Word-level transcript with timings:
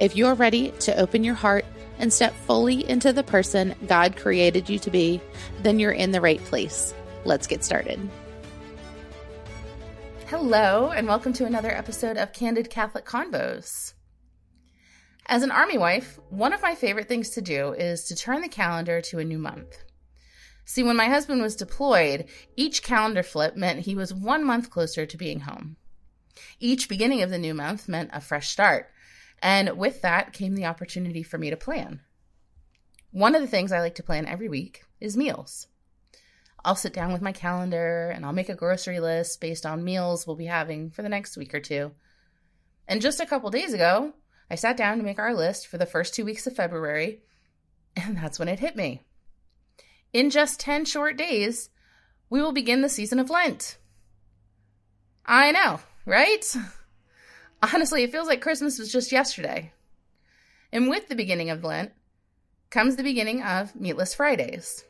If 0.00 0.16
you're 0.16 0.32
ready 0.32 0.70
to 0.80 0.98
open 0.98 1.24
your 1.24 1.34
heart 1.34 1.66
and 1.98 2.10
step 2.10 2.32
fully 2.46 2.88
into 2.88 3.12
the 3.12 3.22
person 3.22 3.74
God 3.86 4.16
created 4.16 4.70
you 4.70 4.78
to 4.78 4.90
be, 4.90 5.20
then 5.62 5.78
you're 5.78 5.92
in 5.92 6.10
the 6.10 6.22
right 6.22 6.42
place. 6.44 6.94
Let's 7.26 7.46
get 7.46 7.62
started. 7.62 8.00
Hello, 10.28 10.88
and 10.88 11.06
welcome 11.06 11.34
to 11.34 11.44
another 11.44 11.70
episode 11.70 12.16
of 12.16 12.32
Candid 12.32 12.70
Catholic 12.70 13.04
Convos. 13.04 13.92
As 15.26 15.42
an 15.42 15.50
Army 15.50 15.76
wife, 15.76 16.18
one 16.30 16.54
of 16.54 16.62
my 16.62 16.74
favorite 16.74 17.06
things 17.06 17.28
to 17.30 17.42
do 17.42 17.74
is 17.74 18.04
to 18.04 18.16
turn 18.16 18.40
the 18.40 18.48
calendar 18.48 19.02
to 19.02 19.18
a 19.18 19.24
new 19.24 19.38
month. 19.38 19.84
See, 20.64 20.82
when 20.82 20.96
my 20.96 21.08
husband 21.08 21.42
was 21.42 21.56
deployed, 21.56 22.24
each 22.56 22.82
calendar 22.82 23.22
flip 23.22 23.54
meant 23.54 23.80
he 23.80 23.96
was 23.96 24.14
one 24.14 24.46
month 24.46 24.70
closer 24.70 25.04
to 25.04 25.18
being 25.18 25.40
home. 25.40 25.76
Each 26.58 26.88
beginning 26.88 27.20
of 27.20 27.28
the 27.28 27.36
new 27.36 27.52
month 27.52 27.86
meant 27.86 28.10
a 28.14 28.20
fresh 28.22 28.48
start, 28.48 28.90
and 29.42 29.76
with 29.76 30.02
that 30.02 30.32
came 30.32 30.54
the 30.54 30.66
opportunity 30.66 31.22
for 31.22 31.38
me 31.38 31.50
to 31.50 31.56
plan. 31.56 32.00
One 33.10 33.34
of 33.34 33.40
the 33.40 33.48
things 33.48 33.72
I 33.72 33.80
like 33.80 33.96
to 33.96 34.02
plan 34.02 34.26
every 34.26 34.48
week 34.48 34.84
is 35.00 35.16
meals. 35.16 35.66
I'll 36.64 36.76
sit 36.76 36.92
down 36.92 37.12
with 37.12 37.22
my 37.22 37.32
calendar 37.32 38.10
and 38.14 38.24
I'll 38.24 38.32
make 38.32 38.48
a 38.48 38.54
grocery 38.54 39.00
list 39.00 39.40
based 39.40 39.64
on 39.64 39.84
meals 39.84 40.26
we'll 40.26 40.36
be 40.36 40.46
having 40.46 40.90
for 40.90 41.02
the 41.02 41.08
next 41.08 41.36
week 41.36 41.54
or 41.54 41.60
two. 41.60 41.92
And 42.86 43.00
just 43.00 43.20
a 43.20 43.26
couple 43.26 43.50
days 43.50 43.72
ago, 43.72 44.12
I 44.50 44.56
sat 44.56 44.76
down 44.76 44.98
to 44.98 45.04
make 45.04 45.18
our 45.18 45.34
list 45.34 45.66
for 45.66 45.78
the 45.78 45.86
first 45.86 46.14
two 46.14 46.24
weeks 46.24 46.46
of 46.46 46.56
February, 46.56 47.22
and 47.96 48.16
that's 48.16 48.38
when 48.38 48.48
it 48.48 48.58
hit 48.58 48.76
me. 48.76 49.02
In 50.12 50.28
just 50.28 50.60
10 50.60 50.84
short 50.84 51.16
days, 51.16 51.70
we 52.28 52.42
will 52.42 52.52
begin 52.52 52.82
the 52.82 52.88
season 52.88 53.20
of 53.20 53.30
Lent. 53.30 53.78
I 55.24 55.52
know, 55.52 55.80
right? 56.04 56.44
Honestly, 57.62 58.02
it 58.02 58.12
feels 58.12 58.26
like 58.26 58.40
Christmas 58.40 58.78
was 58.78 58.92
just 58.92 59.12
yesterday. 59.12 59.72
And 60.72 60.88
with 60.88 61.08
the 61.08 61.14
beginning 61.14 61.50
of 61.50 61.64
Lent 61.64 61.92
comes 62.70 62.96
the 62.96 63.02
beginning 63.02 63.42
of 63.42 63.74
Meatless 63.74 64.14
Fridays. 64.14 64.84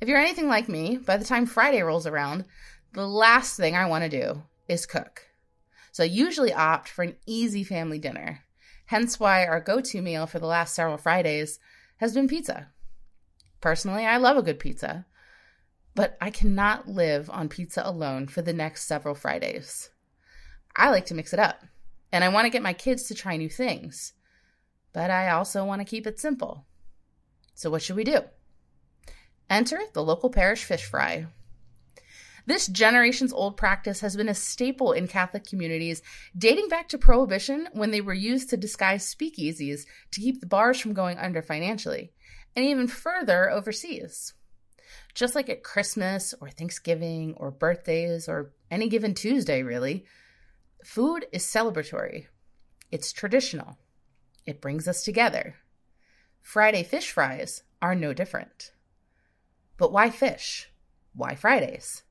If 0.00 0.08
you're 0.08 0.18
anything 0.18 0.48
like 0.48 0.68
me, 0.68 0.96
by 0.96 1.16
the 1.16 1.24
time 1.24 1.46
Friday 1.46 1.82
rolls 1.82 2.06
around, 2.06 2.44
the 2.92 3.06
last 3.06 3.56
thing 3.56 3.76
I 3.76 3.86
want 3.86 4.04
to 4.04 4.10
do 4.10 4.42
is 4.68 4.86
cook. 4.86 5.26
So 5.92 6.02
I 6.02 6.06
usually 6.06 6.52
opt 6.52 6.88
for 6.88 7.02
an 7.02 7.16
easy 7.26 7.64
family 7.64 7.98
dinner. 7.98 8.44
Hence 8.86 9.18
why 9.18 9.46
our 9.46 9.60
go 9.60 9.80
to 9.80 10.02
meal 10.02 10.26
for 10.26 10.38
the 10.38 10.46
last 10.46 10.74
several 10.74 10.98
Fridays 10.98 11.58
has 11.96 12.14
been 12.14 12.28
pizza. 12.28 12.68
Personally, 13.60 14.06
I 14.06 14.18
love 14.18 14.36
a 14.36 14.42
good 14.42 14.58
pizza, 14.58 15.06
but 15.94 16.16
I 16.20 16.30
cannot 16.30 16.88
live 16.88 17.28
on 17.30 17.48
pizza 17.48 17.82
alone 17.84 18.28
for 18.28 18.42
the 18.42 18.52
next 18.52 18.84
several 18.84 19.14
Fridays. 19.14 19.90
I 20.78 20.90
like 20.90 21.06
to 21.06 21.14
mix 21.14 21.32
it 21.32 21.40
up, 21.40 21.64
and 22.12 22.22
I 22.22 22.28
want 22.28 22.46
to 22.46 22.50
get 22.50 22.62
my 22.62 22.72
kids 22.72 23.02
to 23.04 23.14
try 23.14 23.36
new 23.36 23.48
things, 23.48 24.12
but 24.92 25.10
I 25.10 25.30
also 25.30 25.64
want 25.64 25.80
to 25.80 25.84
keep 25.84 26.06
it 26.06 26.20
simple. 26.20 26.64
So, 27.54 27.68
what 27.68 27.82
should 27.82 27.96
we 27.96 28.04
do? 28.04 28.20
Enter 29.50 29.80
the 29.92 30.04
local 30.04 30.30
parish 30.30 30.62
fish 30.62 30.84
fry. 30.84 31.26
This 32.46 32.68
generations 32.68 33.32
old 33.32 33.56
practice 33.56 34.00
has 34.00 34.16
been 34.16 34.28
a 34.28 34.34
staple 34.34 34.92
in 34.92 35.08
Catholic 35.08 35.44
communities 35.44 36.00
dating 36.36 36.68
back 36.68 36.88
to 36.90 36.98
Prohibition 36.98 37.68
when 37.72 37.90
they 37.90 38.00
were 38.00 38.14
used 38.14 38.48
to 38.50 38.56
disguise 38.56 39.12
speakeasies 39.12 39.84
to 40.12 40.20
keep 40.20 40.40
the 40.40 40.46
bars 40.46 40.80
from 40.80 40.94
going 40.94 41.18
under 41.18 41.42
financially 41.42 42.12
and 42.54 42.64
even 42.64 42.86
further 42.86 43.50
overseas. 43.50 44.32
Just 45.12 45.34
like 45.34 45.50
at 45.50 45.64
Christmas 45.64 46.34
or 46.40 46.48
Thanksgiving 46.48 47.34
or 47.36 47.50
birthdays 47.50 48.28
or 48.28 48.52
any 48.70 48.88
given 48.88 49.12
Tuesday, 49.12 49.62
really, 49.62 50.06
food 50.84 51.26
is 51.32 51.44
celebratory. 51.44 52.26
It's 52.90 53.12
traditional. 53.12 53.78
It 54.46 54.60
brings 54.60 54.88
us 54.88 55.02
together. 55.02 55.56
Friday 56.40 56.82
fish 56.82 57.10
fries 57.10 57.62
are 57.82 57.94
no 57.94 58.12
different. 58.12 58.72
But 59.76 59.92
why 59.92 60.10
fish? 60.10 60.70
Why 61.14 61.34
Fridays? 61.34 62.02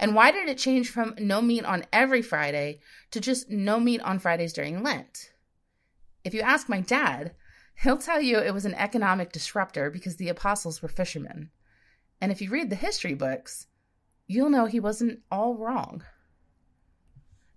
And 0.00 0.14
why 0.14 0.32
did 0.32 0.48
it 0.48 0.58
change 0.58 0.90
from 0.90 1.14
no 1.18 1.40
meat 1.40 1.64
on 1.64 1.84
every 1.92 2.22
Friday 2.22 2.80
to 3.10 3.20
just 3.20 3.50
no 3.50 3.78
meat 3.78 4.00
on 4.00 4.18
Fridays 4.18 4.52
during 4.52 4.82
Lent? 4.82 5.32
If 6.24 6.34
you 6.34 6.40
ask 6.40 6.68
my 6.68 6.80
dad, 6.80 7.34
He'll 7.76 7.98
tell 7.98 8.20
you 8.20 8.38
it 8.38 8.54
was 8.54 8.64
an 8.64 8.74
economic 8.74 9.32
disruptor 9.32 9.90
because 9.90 10.16
the 10.16 10.28
apostles 10.28 10.80
were 10.80 10.88
fishermen. 10.88 11.50
And 12.20 12.30
if 12.30 12.40
you 12.40 12.50
read 12.50 12.70
the 12.70 12.76
history 12.76 13.14
books, 13.14 13.66
you'll 14.26 14.50
know 14.50 14.66
he 14.66 14.80
wasn't 14.80 15.20
all 15.30 15.56
wrong. 15.56 16.04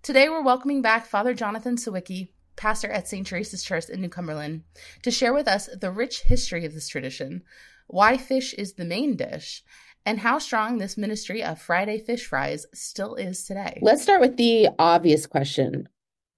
Today, 0.08 0.30
we're 0.30 0.40
welcoming 0.40 0.80
back 0.80 1.04
Father 1.04 1.34
Jonathan 1.34 1.76
Sawicki, 1.76 2.30
pastor 2.56 2.88
at 2.88 3.06
St. 3.06 3.28
Theresa's 3.28 3.62
Church 3.62 3.90
in 3.90 4.00
New 4.00 4.08
Cumberland, 4.08 4.62
to 5.02 5.10
share 5.10 5.34
with 5.34 5.46
us 5.46 5.68
the 5.78 5.90
rich 5.90 6.22
history 6.22 6.64
of 6.64 6.72
this 6.72 6.88
tradition, 6.88 7.42
why 7.88 8.16
fish 8.16 8.54
is 8.54 8.72
the 8.72 8.86
main 8.86 9.16
dish, 9.16 9.62
and 10.06 10.20
how 10.20 10.38
strong 10.38 10.78
this 10.78 10.96
ministry 10.96 11.44
of 11.44 11.60
Friday 11.60 11.98
fish 11.98 12.24
fries 12.24 12.64
still 12.72 13.16
is 13.16 13.44
today. 13.44 13.80
Let's 13.82 14.00
start 14.00 14.22
with 14.22 14.38
the 14.38 14.70
obvious 14.78 15.26
question. 15.26 15.86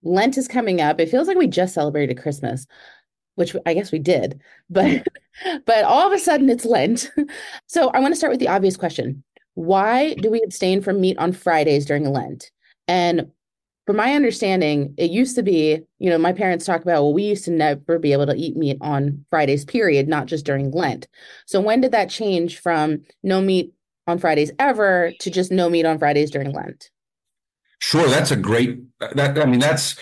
Lent 0.03 0.37
is 0.37 0.49
coming 0.49 0.81
up. 0.81 0.99
It 0.99 1.09
feels 1.09 1.29
like 1.29 1.39
we 1.39 1.47
just 1.47 1.75
celebrated 1.75 2.21
Christmas 2.21 2.67
which 3.37 3.55
I 3.65 3.75
guess 3.75 3.93
we 3.93 4.01
did, 4.01 4.41
but 4.69 5.07
but 5.65 5.85
all 5.85 6.09
of 6.09 6.13
a 6.13 6.19
sudden 6.19 6.51
it's 6.51 6.65
Lent. 6.65 7.09
So 7.69 7.91
I 7.91 8.01
want 8.01 8.11
to 8.11 8.17
start 8.17 8.33
with 8.33 8.41
the 8.41 8.49
obvious 8.49 8.77
question. 8.77 9.23
Why 9.55 10.15
do 10.15 10.29
we 10.29 10.43
abstain 10.43 10.83
from 10.83 11.01
meat 11.01 11.17
on 11.19 11.33
Fridays 11.33 11.87
during 11.87 12.05
Lent? 12.05 12.51
And 12.89 13.31
from 13.91 13.97
my 13.97 14.15
understanding, 14.15 14.95
it 14.99 15.11
used 15.11 15.35
to 15.35 15.43
be, 15.43 15.81
you 15.99 16.09
know, 16.09 16.17
my 16.17 16.33
parents 16.33 16.65
talk 16.65 16.81
about, 16.83 17.03
well, 17.03 17.13
we 17.13 17.25
used 17.25 17.45
to 17.47 17.51
never 17.51 17.99
be 17.99 18.13
able 18.13 18.27
to 18.27 18.37
eat 18.37 18.57
meat 18.57 18.79
on 18.81 19.27
Fridays, 19.31 19.65
period, 19.65 20.07
not 20.07 20.27
just 20.27 20.47
during 20.47 20.71
Lent. 20.71 21.09
So 21.45 21.61
when 21.61 21.81
did 21.81 21.91
that 21.91 22.09
change 22.09 22.61
from 22.61 23.03
no 23.25 23.41
meat 23.41 23.75
on 24.07 24.21
Fridays 24.21 24.53
ever 24.61 25.11
to 25.19 25.29
just 25.29 25.51
no 25.51 25.69
meat 25.69 25.87
on 25.87 25.99
Fridays 25.99 26.31
during 26.31 26.53
Lent? 26.53 26.89
Sure, 27.81 28.07
that's 28.07 28.31
a 28.31 28.37
great 28.37 28.79
that 29.01 29.37
I 29.37 29.45
mean 29.45 29.59
that's 29.59 29.97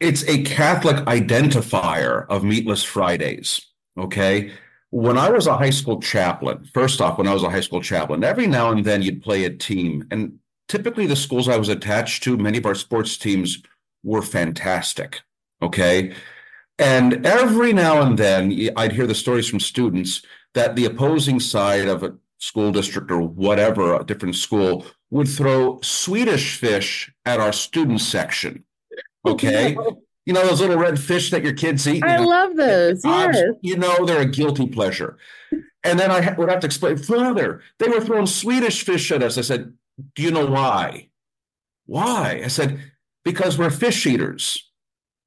it's 0.00 0.28
a 0.28 0.42
Catholic 0.42 0.96
identifier 1.06 2.26
of 2.28 2.42
Meatless 2.42 2.82
Fridays. 2.82 3.64
Okay. 3.96 4.50
When 4.90 5.16
I 5.16 5.30
was 5.30 5.46
a 5.46 5.56
high 5.56 5.70
school 5.70 6.00
chaplain, 6.00 6.68
first 6.74 7.00
off, 7.00 7.18
when 7.18 7.28
I 7.28 7.32
was 7.32 7.44
a 7.44 7.50
high 7.50 7.60
school 7.60 7.80
chaplain, 7.80 8.24
every 8.24 8.48
now 8.48 8.72
and 8.72 8.84
then 8.84 9.02
you'd 9.02 9.22
play 9.22 9.44
a 9.44 9.50
team. 9.50 10.04
And 10.10 10.40
typically 10.74 11.06
the 11.06 11.14
schools 11.14 11.48
I 11.48 11.56
was 11.56 11.68
attached 11.68 12.24
to, 12.24 12.36
many 12.36 12.58
of 12.58 12.66
our 12.66 12.74
sports 12.74 13.16
teams 13.16 13.62
were 14.02 14.22
fantastic. 14.22 15.22
Okay. 15.62 16.12
And 16.80 17.24
every 17.24 17.72
now 17.72 18.02
and 18.02 18.18
then 18.18 18.70
I'd 18.76 18.90
hear 18.90 19.06
the 19.06 19.14
stories 19.14 19.48
from 19.48 19.60
students 19.60 20.22
that 20.54 20.74
the 20.74 20.86
opposing 20.86 21.38
side 21.38 21.86
of 21.86 22.02
a 22.02 22.16
school 22.38 22.72
district 22.72 23.12
or 23.12 23.20
whatever, 23.22 23.94
a 23.94 24.04
different 24.04 24.34
school, 24.34 24.84
would 25.10 25.28
throw 25.28 25.78
Swedish 25.80 26.56
fish 26.56 27.12
at 27.24 27.38
our 27.38 27.52
student 27.52 28.00
section 28.00 28.64
oh, 29.24 29.34
Okay. 29.34 29.76
You 30.26 30.32
know 30.32 30.44
those 30.44 30.60
little 30.60 30.78
red 30.78 30.98
fish 30.98 31.30
that 31.30 31.44
your 31.44 31.52
kids 31.52 31.86
eat? 31.86 32.02
I 32.02 32.18
love 32.18 32.56
those. 32.56 33.04
Yes. 33.04 33.36
You 33.60 33.76
know, 33.76 34.04
they're 34.06 34.22
a 34.22 34.26
guilty 34.26 34.66
pleasure. 34.66 35.18
And 35.84 36.00
then 36.00 36.10
I 36.10 36.32
would 36.32 36.48
have 36.48 36.60
to 36.60 36.66
explain 36.66 36.96
further. 36.96 37.60
They 37.78 37.88
were 37.88 38.00
throwing 38.00 38.26
Swedish 38.26 38.82
fish 38.84 39.12
at 39.12 39.22
us. 39.22 39.36
I 39.36 39.42
said, 39.42 39.74
Do 40.14 40.22
you 40.22 40.30
know 40.30 40.46
why? 40.46 41.08
Why? 41.86 42.42
I 42.44 42.48
said, 42.48 42.80
Because 43.24 43.58
we're 43.58 43.70
fish 43.70 44.06
eaters. 44.06 44.70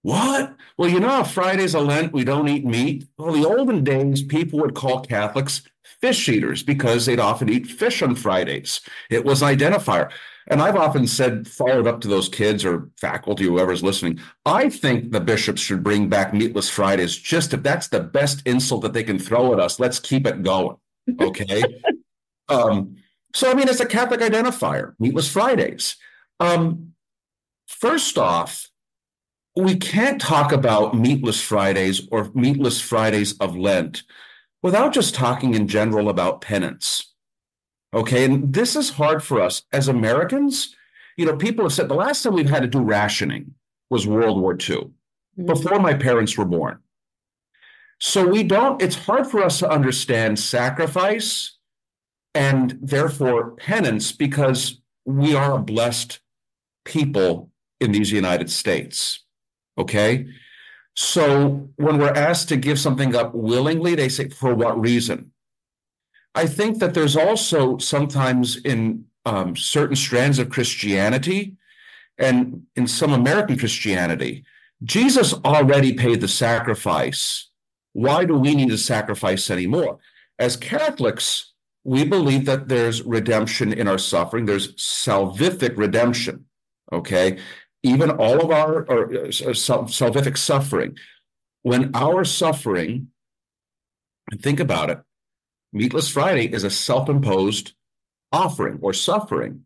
What? 0.02 0.56
Well, 0.78 0.90
you 0.90 1.00
know, 1.00 1.24
Friday's 1.24 1.74
a 1.74 1.80
Lent, 1.80 2.14
we 2.14 2.24
don't 2.24 2.48
eat 2.48 2.66
meat. 2.66 3.08
Well, 3.18 3.34
the 3.34 3.46
olden 3.46 3.84
days, 3.84 4.24
people 4.24 4.60
would 4.60 4.76
call 4.76 5.02
Catholics 5.02 5.64
fish 6.02 6.30
eaters 6.30 6.64
because 6.64 7.06
they'd 7.06 7.20
often 7.20 7.50
eat 7.50 7.68
fish 7.68 8.02
on 8.02 8.16
Fridays. 8.16 8.82
It 9.10 9.26
was 9.26 9.42
an 9.42 9.50
identifier. 9.58 10.12
And 10.50 10.62
I've 10.62 10.78
often 10.78 11.08
said, 11.08 11.48
followed 11.48 11.88
up 11.88 12.00
to 12.02 12.08
those 12.08 12.30
kids 12.30 12.64
or 12.64 12.90
faculty, 12.98 13.44
whoever's 13.44 13.84
listening, 13.84 14.20
I 14.46 14.70
think 14.70 15.12
the 15.12 15.20
bishops 15.20 15.62
should 15.62 15.84
bring 15.84 16.08
back 16.08 16.34
Meatless 16.34 16.70
Fridays. 16.70 17.16
Just 17.16 17.54
if 17.54 17.64
that's 17.64 17.90
the 17.90 18.00
best 18.00 18.44
insult 18.48 18.84
that 18.84 18.94
they 18.94 19.04
can 19.04 19.20
throw 19.20 19.52
at 19.52 19.60
us, 19.60 19.80
let's 19.80 20.00
keep 20.00 20.26
it 20.26 20.44
going. 20.44 20.78
Okay. 21.20 21.64
um, 22.50 22.96
so, 23.34 23.52
I 23.52 23.54
mean, 23.54 23.68
it's 23.68 23.80
a 23.80 23.86
Catholic 23.86 24.22
identifier, 24.22 24.94
Meatless 25.00 25.32
Fridays. 25.32 25.98
Um, 26.40 26.94
first 27.68 28.18
off, 28.18 28.70
we 29.56 29.76
can't 29.76 30.22
talk 30.22 30.52
about 30.52 30.96
meatless 30.96 31.42
Fridays 31.42 32.08
or 32.12 32.30
meatless 32.34 32.80
Fridays 32.80 33.34
of 33.40 33.56
Lent 33.56 34.04
without 34.62 34.94
just 34.94 35.16
talking 35.16 35.56
in 35.56 35.68
general 35.68 36.10
about 36.10 36.42
penance. 36.42 37.14
Okay. 37.94 38.26
And 38.26 38.54
this 38.54 38.76
is 38.76 38.92
hard 38.92 39.24
for 39.24 39.42
us 39.42 39.64
as 39.72 39.88
Americans. 39.88 40.76
You 41.18 41.26
know, 41.26 41.36
people 41.36 41.66
have 41.66 41.74
said 41.74 41.90
the 41.90 41.96
last 41.96 42.22
time 42.22 42.34
we've 42.34 42.50
had 42.50 42.62
to 42.62 42.68
do 42.68 42.80
rationing 42.80 43.56
was 43.90 44.06
World 44.06 44.40
War 44.40 44.54
II, 44.54 44.58
mm-hmm. 44.58 45.46
before 45.46 45.80
my 45.80 45.94
parents 45.94 46.38
were 46.38 46.46
born. 46.46 46.80
So 48.00 48.28
we 48.28 48.44
don't, 48.44 48.80
it's 48.82 48.96
hard 48.96 49.26
for 49.26 49.42
us 49.42 49.58
to 49.60 49.70
understand 49.70 50.38
sacrifice 50.38 51.57
and 52.38 52.78
therefore 52.80 53.52
penance 53.56 54.12
because 54.12 54.80
we 55.06 55.34
are 55.34 55.56
a 55.56 55.60
blessed 55.60 56.20
people 56.86 57.50
in 57.80 57.92
these 57.92 58.12
United 58.12 58.52
States. 58.52 59.26
Okay. 59.76 60.28
So 60.96 61.70
when 61.78 61.98
we're 61.98 62.14
asked 62.14 62.50
to 62.50 62.58
give 62.58 62.80
something 62.80 63.16
up 63.16 63.34
willingly, 63.34 63.96
they 63.96 64.10
say, 64.10 64.30
for 64.30 64.54
what 64.54 64.80
reason? 64.80 65.32
I 66.36 66.46
think 66.46 66.78
that 66.78 66.94
there's 66.94 67.18
also 67.18 67.80
sometimes 67.80 68.58
in 68.58 69.06
um, 69.26 69.56
certain 69.56 69.96
strands 69.96 70.38
of 70.38 70.52
Christianity 70.52 71.58
and 72.20 72.68
in 72.76 72.88
some 72.88 73.14
American 73.14 73.58
Christianity, 73.58 74.44
Jesus 74.84 75.34
already 75.34 75.94
paid 75.94 76.22
the 76.22 76.28
sacrifice. 76.28 77.50
Why 77.94 78.26
do 78.26 78.38
we 78.38 78.54
need 78.54 78.70
to 78.70 78.78
sacrifice 78.78 79.50
anymore? 79.50 79.98
As 80.38 80.56
Catholics, 80.56 81.54
we 81.88 82.04
believe 82.04 82.46
that 82.46 82.68
there's 82.68 83.02
redemption 83.02 83.74
in 83.74 83.88
our 83.88 83.98
suffering. 83.98 84.46
There's 84.46 84.76
salvific 84.76 85.78
redemption. 85.78 86.46
Okay 86.92 87.38
even 87.84 88.12
all 88.12 88.42
of 88.42 88.52
our 88.52 88.82
uh, 88.92 89.28
salvific 89.28 90.38
suffering, 90.38 90.98
when 91.62 91.92
our 91.96 92.24
suffering, 92.26 93.08
and 94.32 94.42
think 94.42 94.60
about 94.60 94.90
it, 94.90 95.00
Meatless 95.74 96.10
Friday 96.10 96.52
is 96.52 96.64
a 96.64 96.70
self 96.70 97.10
imposed 97.10 97.74
offering 98.32 98.80
or 98.82 98.94
suffering. 98.94 99.64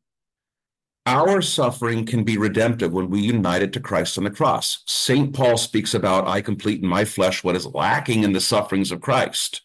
Our 1.05 1.41
suffering 1.41 2.05
can 2.05 2.23
be 2.23 2.37
redemptive 2.37 2.93
when 2.93 3.09
we 3.09 3.21
unite 3.21 3.63
it 3.63 3.73
to 3.73 3.79
Christ 3.79 4.19
on 4.19 4.23
the 4.23 4.29
cross. 4.29 4.83
St. 4.85 5.33
Paul 5.33 5.57
speaks 5.57 5.95
about, 5.95 6.27
I 6.27 6.41
complete 6.41 6.81
in 6.81 6.87
my 6.87 7.05
flesh 7.05 7.43
what 7.43 7.55
is 7.55 7.65
lacking 7.65 8.23
in 8.23 8.33
the 8.33 8.41
sufferings 8.41 8.91
of 8.91 9.01
Christ. 9.01 9.61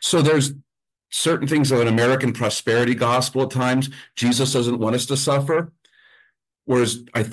So 0.00 0.22
there's 0.22 0.54
certain 1.14 1.46
things 1.46 1.70
of 1.70 1.80
an 1.80 1.86
American 1.86 2.32
prosperity 2.32 2.94
gospel 2.94 3.42
at 3.42 3.50
times. 3.50 3.88
Jesus 4.16 4.52
doesn't 4.52 4.80
want 4.80 4.96
us 4.96 5.06
to 5.06 5.16
suffer. 5.16 5.72
Whereas 6.64 7.04
I, 7.14 7.26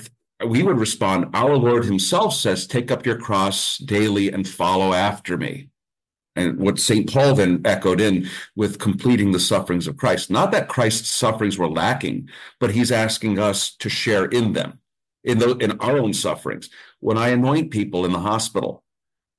we 0.46 0.62
would 0.62 0.78
respond, 0.78 1.30
Our 1.34 1.56
Lord 1.56 1.84
Himself 1.84 2.32
says, 2.34 2.66
Take 2.66 2.92
up 2.92 3.04
your 3.04 3.18
cross 3.18 3.78
daily 3.78 4.30
and 4.30 4.48
follow 4.48 4.92
after 4.92 5.36
me. 5.36 5.68
And 6.36 6.58
what 6.58 6.78
St. 6.78 7.12
Paul 7.12 7.34
then 7.34 7.60
echoed 7.64 8.00
in 8.00 8.28
with 8.54 8.78
completing 8.78 9.32
the 9.32 9.40
sufferings 9.40 9.88
of 9.88 9.96
Christ. 9.96 10.30
Not 10.30 10.52
that 10.52 10.68
Christ's 10.68 11.10
sufferings 11.10 11.58
were 11.58 11.68
lacking, 11.68 12.28
but 12.60 12.70
he's 12.70 12.92
asking 12.92 13.38
us 13.38 13.74
to 13.76 13.90
share 13.90 14.26
in 14.26 14.52
them, 14.52 14.78
in, 15.24 15.38
the, 15.38 15.56
in 15.56 15.72
our 15.80 15.98
own 15.98 16.14
sufferings. 16.14 16.70
When 17.00 17.18
I 17.18 17.30
anoint 17.30 17.72
people 17.72 18.06
in 18.06 18.12
the 18.12 18.20
hospital, 18.20 18.84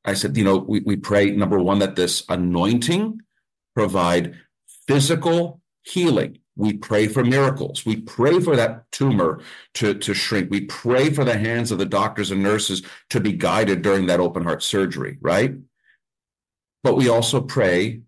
I 0.06 0.14
said, 0.14 0.36
you 0.36 0.44
know, 0.44 0.58
we, 0.58 0.82
we 0.82 0.98
pray, 0.98 1.32
number 1.32 1.60
one, 1.60 1.80
that 1.80 1.96
this 1.96 2.24
anointing 2.28 3.22
provide 3.76 4.36
physical 4.88 5.62
healing 5.82 6.40
we 6.56 6.74
pray 6.74 7.08
for 7.08 7.24
miracles. 7.24 7.86
We 7.86 7.98
pray 7.98 8.40
for 8.40 8.56
that 8.56 8.92
tumor 8.92 9.40
to, 9.76 9.96
to 9.96 10.14
shrink. 10.14 10.52
We 10.52 10.62
pray 10.62 11.10
for 11.10 11.24
the 11.24 11.38
hands 11.38 11.72
of 11.72 11.80
the 11.80 11.86
doctors 11.86 12.30
and 12.30 12.44
nurses 12.44 12.84
to 13.10 13.20
be 13.20 13.34
guided 13.34 13.82
during 13.82 14.06
that 14.08 14.20
open 14.20 14.44
heart 14.44 14.62
surgery, 14.62 15.18
right? 15.22 15.56
But 16.84 16.96
we 16.96 17.10
also 17.10 17.42
pray, 17.42 18.02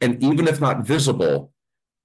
and 0.00 0.22
even 0.22 0.48
if 0.48 0.60
not 0.60 0.86
visible, 0.86 1.52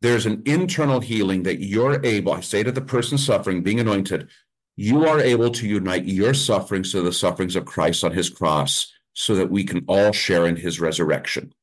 there's 0.02 0.26
an 0.26 0.42
internal 0.46 1.00
healing 1.00 1.44
that 1.44 1.62
you're 1.62 2.06
able, 2.06 2.34
I 2.34 2.42
say 2.42 2.64
to 2.64 2.72
the 2.72 2.82
person 2.82 3.18
suffering, 3.18 3.64
being 3.64 3.80
anointed, 3.80 4.28
you 4.76 5.08
are 5.08 5.20
able 5.20 5.50
to 5.52 5.68
unite 5.68 6.06
your 6.06 6.34
sufferings 6.34 6.92
to 6.92 7.02
the 7.02 7.14
sufferings 7.14 7.56
of 7.56 7.64
Christ 7.64 8.04
on 8.04 8.12
his 8.12 8.30
cross 8.30 8.92
so 9.14 9.36
that 9.36 9.52
we 9.52 9.64
can 9.64 9.86
all 9.88 10.12
share 10.12 10.46
in 10.46 10.58
his 10.58 10.82
resurrection. 10.82 11.54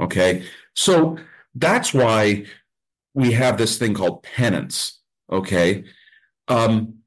Okay. 0.00 0.44
So 0.74 1.18
that's 1.54 1.94
why 1.94 2.46
we 3.14 3.32
have 3.32 3.58
this 3.58 3.78
thing 3.78 3.94
called 3.94 4.22
penance. 4.22 5.00
Okay. 5.30 5.84
Um, 6.48 6.98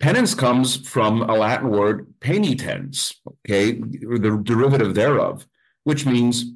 penance 0.00 0.34
comes 0.34 0.76
from 0.88 1.22
a 1.22 1.34
Latin 1.34 1.70
word, 1.70 2.14
penitens, 2.20 3.14
okay, 3.26 3.72
the 3.72 4.40
derivative 4.42 4.94
thereof, 4.94 5.46
which 5.84 6.06
means 6.06 6.52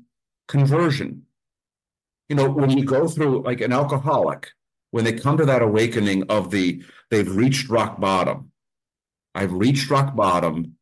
conversion. 0.49 1.27
You 2.29 2.37
know, 2.37 2.49
when 2.49 2.71
you 2.71 2.85
go 2.85 3.09
through 3.09 3.43
like 3.43 3.61
an 3.61 3.73
alcoholic, 3.73 4.51
when 4.93 5.05
they 5.05 5.13
come 5.13 5.37
to 5.37 5.47
that 5.47 5.63
awakening 5.63 6.25
of 6.31 6.51
the, 6.51 6.83
they've 7.11 7.35
reached 7.35 7.69
rock 7.69 8.01
bottom. 8.01 8.53
I've 9.35 9.53
reached 9.53 9.91
rock 9.91 10.17
bottom 10.17 10.77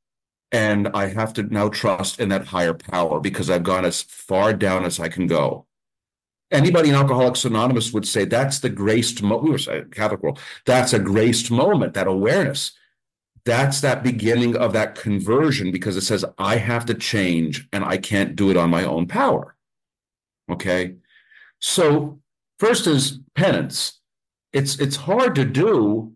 and 0.50 0.88
I 0.88 1.08
have 1.08 1.32
to 1.34 1.42
now 1.42 1.68
trust 1.68 2.20
in 2.20 2.30
that 2.30 2.46
higher 2.46 2.74
power 2.74 3.20
because 3.20 3.50
I've 3.50 3.62
gone 3.62 3.84
as 3.84 4.02
far 4.02 4.52
down 4.52 4.84
as 4.84 4.98
I 4.98 5.08
can 5.08 5.26
go 5.26 5.66
anybody 6.50 6.88
in 6.88 6.94
Alcoholics 6.94 7.44
Anonymous 7.44 7.92
would 7.92 8.06
say 8.06 8.24
that's 8.24 8.60
the 8.60 8.70
graced 8.70 9.22
moment. 9.22 9.52
We 9.52 9.58
saying 9.58 9.90
Catholic 9.90 10.22
world. 10.22 10.38
That's 10.64 10.92
a 10.92 10.98
graced 10.98 11.50
moment, 11.50 11.94
that 11.94 12.06
awareness. 12.06 12.72
That's 13.44 13.80
that 13.80 14.02
beginning 14.02 14.56
of 14.56 14.72
that 14.74 14.94
conversion 14.94 15.70
because 15.70 15.96
it 15.96 16.02
says, 16.02 16.24
I 16.38 16.56
have 16.56 16.84
to 16.86 16.94
change 16.94 17.66
and 17.72 17.84
I 17.84 17.96
can't 17.96 18.36
do 18.36 18.50
it 18.50 18.56
on 18.56 18.70
my 18.70 18.84
own 18.84 19.06
power. 19.06 19.56
Okay. 20.50 20.96
So 21.60 22.20
first 22.58 22.86
is 22.86 23.20
penance. 23.34 24.00
It's 24.52 24.78
it's 24.78 24.96
hard 24.96 25.34
to 25.34 25.44
do, 25.44 26.14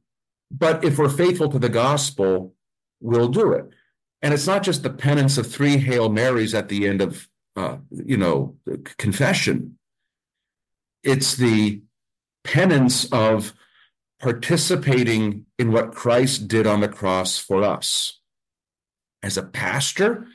but 0.50 0.84
if 0.84 0.98
we're 0.98 1.10
faithful 1.10 1.50
to 1.50 1.58
the 1.58 1.68
gospel, 1.68 2.54
we'll 3.00 3.28
do 3.28 3.52
it. 3.52 3.70
And 4.22 4.32
it's 4.32 4.46
not 4.46 4.62
just 4.62 4.82
the 4.82 4.90
penance 4.90 5.36
of 5.36 5.50
three 5.50 5.78
Hail 5.78 6.08
Marys 6.08 6.54
at 6.54 6.68
the 6.68 6.86
end 6.86 7.00
of 7.02 7.28
uh, 7.56 7.76
you 7.90 8.16
know 8.16 8.56
confession 8.96 9.76
it's 11.02 11.36
the 11.36 11.82
penance 12.44 13.10
of 13.12 13.54
participating 14.20 15.46
in 15.58 15.72
what 15.72 15.94
Christ 15.94 16.48
did 16.48 16.66
on 16.66 16.80
the 16.80 16.88
cross 16.88 17.38
for 17.38 17.62
us. 17.62 18.20
As 19.22 19.36
a 19.36 19.42
pastor, 19.42 20.26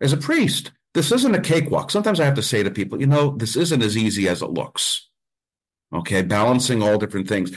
as 0.00 0.12
a 0.12 0.16
priest, 0.16 0.72
this 0.94 1.12
isn't 1.12 1.34
a 1.34 1.40
cakewalk. 1.40 1.90
Sometimes 1.90 2.20
I 2.20 2.24
have 2.24 2.34
to 2.34 2.42
say 2.42 2.62
to 2.62 2.70
people, 2.70 3.00
you 3.00 3.06
know, 3.06 3.36
this 3.36 3.56
isn't 3.56 3.82
as 3.82 3.96
easy 3.96 4.28
as 4.28 4.42
it 4.42 4.50
looks. 4.50 5.08
Okay, 5.94 6.22
balancing 6.22 6.82
all 6.82 6.98
different 6.98 7.28
things. 7.28 7.52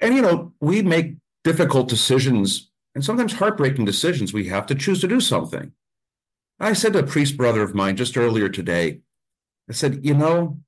And, 0.00 0.14
you 0.14 0.22
know, 0.22 0.52
we 0.60 0.82
make 0.82 1.14
difficult 1.44 1.88
decisions 1.88 2.69
and 2.94 3.04
sometimes 3.04 3.34
heartbreaking 3.34 3.84
decisions. 3.84 4.32
We 4.32 4.48
have 4.48 4.66
to 4.66 4.74
choose 4.74 5.00
to 5.00 5.08
do 5.08 5.20
something. 5.20 5.72
I 6.58 6.72
said 6.72 6.92
to 6.92 6.98
a 7.00 7.06
priest 7.06 7.36
brother 7.36 7.62
of 7.62 7.74
mine 7.74 7.96
just 7.96 8.16
earlier 8.16 8.48
today, 8.48 9.00
I 9.68 9.72
said, 9.72 10.04
you 10.04 10.14
know, 10.14 10.58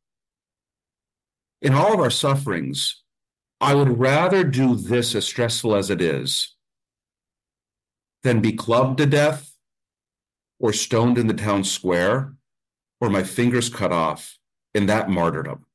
in 1.60 1.74
all 1.74 1.94
of 1.94 2.00
our 2.00 2.10
sufferings, 2.10 3.02
I 3.60 3.74
would 3.74 3.98
rather 3.98 4.42
do 4.42 4.74
this 4.74 5.14
as 5.14 5.24
stressful 5.24 5.74
as 5.74 5.90
it 5.90 6.00
is 6.00 6.56
than 8.22 8.40
be 8.40 8.52
clubbed 8.52 8.98
to 8.98 9.06
death 9.06 9.54
or 10.58 10.72
stoned 10.72 11.18
in 11.18 11.26
the 11.26 11.34
town 11.34 11.64
square 11.64 12.34
or 13.00 13.10
my 13.10 13.22
fingers 13.22 13.68
cut 13.68 13.92
off 13.92 14.38
in 14.74 14.86
that 14.86 15.10
martyrdom. 15.10 15.66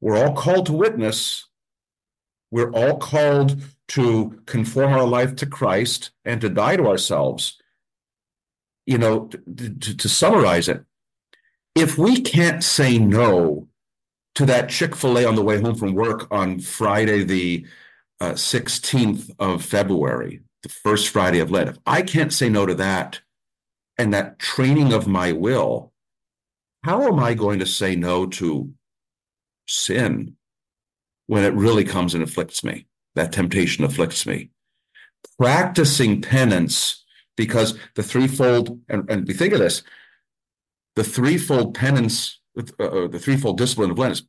We're 0.00 0.16
all 0.16 0.34
called 0.34 0.66
to 0.66 0.72
witness. 0.72 1.48
We're 2.52 2.70
all 2.70 2.98
called 2.98 3.62
to 3.88 4.42
conform 4.44 4.92
our 4.92 5.06
life 5.06 5.34
to 5.36 5.46
Christ 5.46 6.10
and 6.24 6.38
to 6.42 6.50
die 6.50 6.76
to 6.76 6.86
ourselves. 6.86 7.58
You 8.84 8.98
know, 8.98 9.26
to, 9.26 9.70
to, 9.70 9.96
to 9.96 10.08
summarize 10.08 10.68
it, 10.68 10.84
if 11.74 11.96
we 11.96 12.20
can't 12.20 12.62
say 12.62 12.98
no 12.98 13.68
to 14.34 14.44
that 14.46 14.68
Chick 14.68 14.94
fil 14.94 15.18
A 15.18 15.24
on 15.24 15.34
the 15.34 15.42
way 15.42 15.60
home 15.60 15.76
from 15.76 15.94
work 15.94 16.26
on 16.30 16.58
Friday, 16.60 17.24
the 17.24 17.66
uh, 18.20 18.32
16th 18.32 19.30
of 19.38 19.64
February, 19.64 20.40
the 20.62 20.68
first 20.68 21.08
Friday 21.08 21.38
of 21.38 21.50
Lent, 21.50 21.70
if 21.70 21.78
I 21.86 22.02
can't 22.02 22.32
say 22.32 22.50
no 22.50 22.66
to 22.66 22.74
that 22.74 23.20
and 23.96 24.12
that 24.12 24.38
training 24.38 24.92
of 24.92 25.06
my 25.06 25.32
will, 25.32 25.92
how 26.82 27.06
am 27.06 27.18
I 27.18 27.32
going 27.32 27.60
to 27.60 27.66
say 27.66 27.96
no 27.96 28.26
to 28.26 28.74
sin 29.66 30.36
when 31.32 31.44
it 31.44 31.54
really 31.54 31.82
comes 31.84 32.12
and 32.12 32.22
afflicts 32.22 32.62
me? 32.62 32.86
That 33.14 33.32
temptation 33.32 33.84
afflicts 33.84 34.26
me. 34.26 34.50
Practicing 35.38 36.20
penance 36.20 37.04
because 37.38 37.78
the 37.94 38.02
threefold, 38.02 38.78
and, 38.90 39.08
and 39.10 39.26
we 39.26 39.32
think 39.32 39.54
of 39.54 39.58
this, 39.58 39.82
the 40.94 41.04
threefold 41.04 41.74
penance 41.74 42.38
uh, 42.58 42.84
uh, 42.84 43.08
the 43.08 43.18
threefold 43.18 43.56
discipline 43.56 43.90
of 43.90 43.98
Lent 43.98 44.12
is 44.12 44.22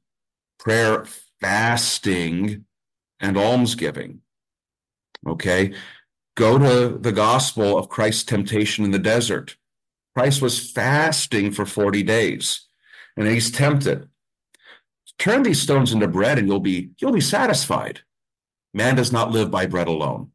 prayer, 0.57 1.05
fasting, 1.41 2.63
and 3.19 3.38
almsgiving. 3.38 4.22
Okay. 5.27 5.74
Go 6.36 6.57
to 6.57 6.98
the 6.98 7.12
gospel 7.12 7.77
of 7.77 7.89
Christ's 7.89 8.24
temptation 8.24 8.86
in 8.86 8.91
the 8.91 8.98
desert. 8.98 9.57
Christ 10.15 10.41
was 10.41 10.72
fasting 10.72 11.51
for 11.51 11.65
40 11.65 12.01
days 12.03 12.67
and 13.17 13.27
he's 13.27 13.51
tempted. 13.51 14.07
Turn 15.20 15.43
these 15.43 15.62
stones 15.62 15.93
into 15.93 16.08
bread 16.08 16.38
and 16.38 16.48
you'll 16.48 16.60
be 16.60 16.91
you'll 17.00 17.12
be 17.12 17.22
satisfied. 17.22 18.01
Man 18.74 18.96
does 18.96 19.12
not 19.12 19.32
live 19.32 19.51
by 19.51 19.65
bread 19.65 19.88
alone. 19.88 20.32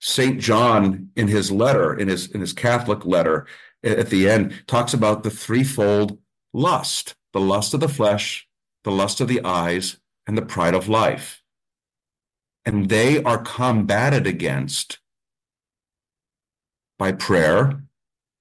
St. 0.00 0.40
John 0.40 1.10
in 1.16 1.28
his 1.28 1.50
letter, 1.50 1.94
in 1.94 2.08
his 2.08 2.30
in 2.30 2.40
his 2.40 2.52
Catholic 2.52 3.04
letter 3.04 3.46
at 3.82 4.10
the 4.10 4.28
end, 4.28 4.62
talks 4.66 4.94
about 4.94 5.22
the 5.22 5.30
threefold 5.30 6.18
lust, 6.52 7.16
the 7.32 7.40
lust 7.40 7.74
of 7.74 7.80
the 7.80 7.88
flesh, 7.88 8.46
the 8.84 8.90
lust 8.90 9.20
of 9.20 9.28
the 9.28 9.42
eyes, 9.44 9.98
and 10.26 10.36
the 10.36 10.42
pride 10.42 10.74
of 10.74 10.88
life. 10.88 11.42
And 12.64 12.88
they 12.88 13.22
are 13.22 13.38
combated 13.38 14.26
against 14.26 14.98
by 16.98 17.12
prayer, 17.12 17.82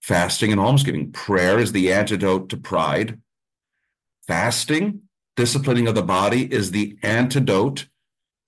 fasting, 0.02 0.52
and 0.52 0.60
almsgiving. 0.60 1.12
Prayer 1.12 1.60
is 1.60 1.72
the 1.72 1.94
antidote 1.94 2.50
to 2.50 2.58
pride. 2.58 3.22
Fasting, 4.28 5.02
disciplining 5.36 5.88
of 5.88 5.96
the 5.96 6.04
body, 6.04 6.52
is 6.52 6.72
the 6.72 6.98
antidote 7.04 7.88